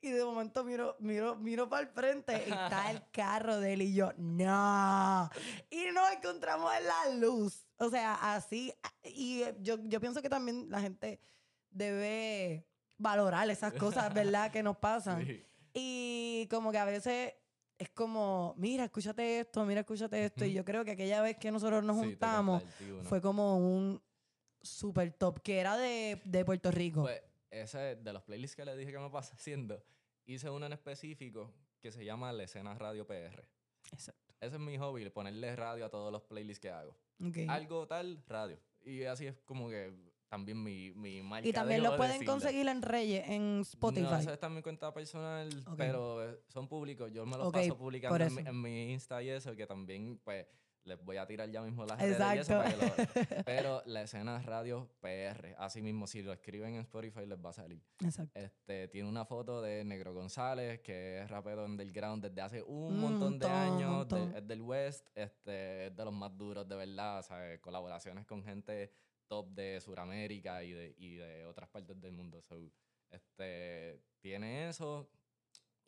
[0.00, 3.82] Y de momento miro, miro, miro para el frente y está el carro de él
[3.82, 5.30] y yo, no.
[5.70, 7.63] Y nos encontramos en la luz.
[7.78, 8.72] O sea, así.
[9.04, 11.20] Y yo, yo pienso que también la gente
[11.70, 12.66] debe
[12.96, 14.50] valorar esas cosas, ¿verdad?
[14.50, 15.24] Que nos pasan.
[15.26, 15.44] Sí.
[15.76, 17.34] Y como que a veces
[17.78, 20.44] es como, mira, escúchate esto, mira, escúchate esto.
[20.44, 22.62] Y yo creo que aquella vez que nosotros nos Sí, juntamos
[23.02, 24.00] fue como un
[24.62, 27.02] super top, que era de, de Puerto Rico.
[27.02, 27.20] Pues
[27.50, 29.82] ese de los playlists que le dije que me pasa haciendo,
[30.26, 33.48] hice uno en específico que se llama La Escena Radio PR.
[33.92, 34.23] Exacto.
[34.44, 36.96] Ese es mi hobby, ponerle radio a todos los playlists que hago.
[37.48, 38.58] Algo tal, radio.
[38.84, 39.92] Y así es como que
[40.28, 41.48] también mi, mi marca.
[41.48, 42.32] Y también lo de pueden decirle.
[42.32, 44.02] conseguir en Reyes, en Spotify.
[44.02, 47.10] No, esa está en mi cuenta personal, pero son públicos.
[47.12, 50.20] Yo me los Ok, paso publicando en mi, en mi Insta y eso, que también,
[50.24, 50.46] pues,
[50.84, 52.78] les voy a tirar ya mismo las redes y eso Exacto.
[52.78, 57.26] para que lo- Pero la escena radio PR, así mismo, si lo escriben en Spotify
[57.26, 57.82] les va a salir.
[58.00, 58.38] Exacto.
[58.38, 63.00] Este, tiene una foto de Negro González, que es rapero underground desde hace un Un
[63.00, 67.22] montón de años, de- es del West, este, es de los más duros de verdad,
[67.22, 67.60] ¿sabes?
[67.60, 68.92] Colaboraciones con gente
[69.26, 72.42] top de Sudamérica y de, y de otras partes del mundo.
[72.42, 72.56] So,
[73.10, 75.08] este, tiene eso.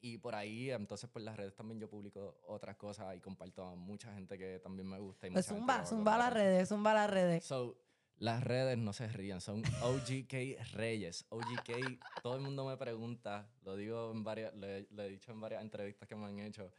[0.01, 3.75] Y por ahí, entonces, por las redes también yo publico otras cosas y comparto a
[3.75, 5.27] mucha gente que también me gusta.
[5.27, 7.45] Y Pues zumba, zumba las redes, zumba las redes.
[7.45, 7.77] So,
[8.19, 11.27] las redes no se rían, son OGK Reyes.
[11.31, 11.71] OGK,
[12.23, 15.41] todo el mundo me pregunta, lo digo en varias, lo he, lo he dicho en
[15.41, 16.71] varias entrevistas que me han hecho.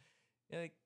[0.48, 0.76] y yo, ¿Qué,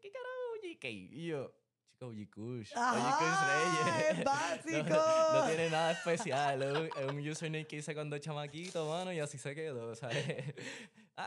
[0.00, 0.84] qué carajo OGK?
[0.84, 1.52] Y yo,
[1.84, 2.72] chico, OG Kush.
[2.76, 4.24] OG Kush ¡Es Reyes.
[4.24, 4.88] básico!
[4.96, 9.12] No, no tiene nada especial, es un, es un username que hice cuando chamaquito, mano,
[9.12, 10.26] y así se quedó, ¿sabes?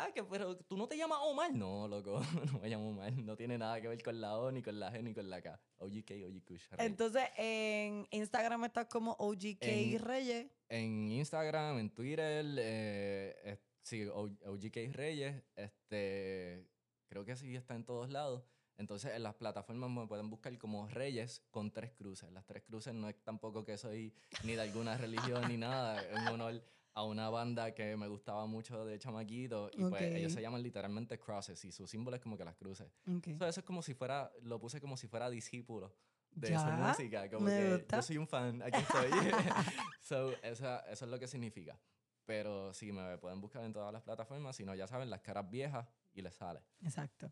[0.03, 1.53] Ah, que pero tú no te llamas Omar.
[1.53, 2.19] No, loco,
[2.53, 3.13] no me llamo Omar.
[3.13, 5.41] No tiene nada que ver con la O, ni con la G, ni con la
[5.41, 5.59] K.
[5.77, 6.85] OGK, OG Kush Reyes.
[6.91, 10.47] Entonces, en Instagram estás como OGK En- Reyes.
[10.69, 16.67] en Instagram, en Twitter, eh, sí, OGK Reyes, este,
[17.07, 18.43] creo que sí está en todos lados.
[18.77, 22.29] Entonces, en las plataformas me pueden buscar como Reyes con tres cruces.
[22.33, 24.97] Las tres cruces no es tampoco que soy ni de alguna
[25.37, 26.61] religión ni nada, es un honor
[26.95, 30.35] a una banda que me gustaba mucho de chamaquito y pues ellos Ok.
[30.37, 32.87] se llaman literalmente crosses y su símbolo es como que las cruces.
[33.05, 33.27] Ok.
[33.37, 35.93] So, eso es como si fuera, lo puse como si fuera discípulo
[36.31, 37.97] de Ya, su música, como me que gusta.
[37.97, 39.09] yo soy un fan, aquí estoy.
[40.01, 41.77] so, esa, eso es lo que significa.
[42.25, 45.49] Pero sí, me pueden buscar en todas las plataformas, si no, ya saben, las caras
[45.49, 46.61] viejas y les sale.
[46.81, 47.29] Exacto.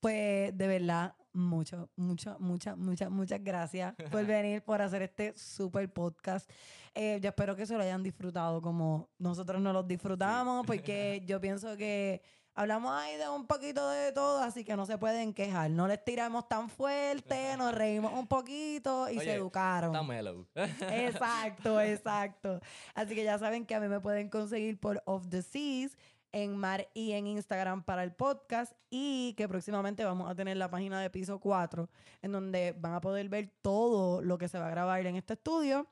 [0.00, 5.92] Pues de verdad, mucho, mucho, muchas, muchas, muchas gracias por venir, por hacer este super
[5.92, 6.50] podcast.
[6.94, 11.40] Eh, yo espero que se lo hayan disfrutado como nosotros nos los disfrutamos, porque yo
[11.40, 12.22] pienso que
[12.54, 15.70] hablamos ahí de un poquito de todo, así que no se pueden quejar.
[15.70, 19.94] No les tiramos tan fuerte, nos reímos un poquito y se educaron.
[19.94, 20.46] Está mellow.
[20.54, 22.60] Exacto, exacto.
[22.94, 25.96] Así que ya saben que a mí me pueden conseguir por Off the Seas
[26.32, 30.70] en Mar y en Instagram para el podcast y que próximamente vamos a tener la
[30.70, 31.88] página de piso 4
[32.22, 35.34] en donde van a poder ver todo lo que se va a grabar en este
[35.34, 35.86] estudio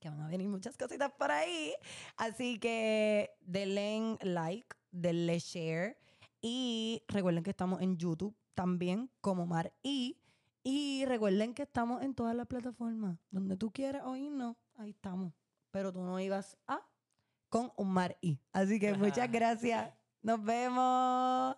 [0.00, 1.72] que van a venir muchas cositas por ahí.
[2.16, 5.96] Así que denle like denle share
[6.40, 10.18] y recuerden que estamos en YouTube también como Mar y
[10.62, 13.18] y recuerden que estamos en todas las plataformas.
[13.30, 15.34] Donde tú quieras oírnos ahí estamos.
[15.70, 16.80] Pero tú no ibas a
[17.54, 19.94] con un Mar y así que muchas gracias.
[20.22, 21.56] Nos vemos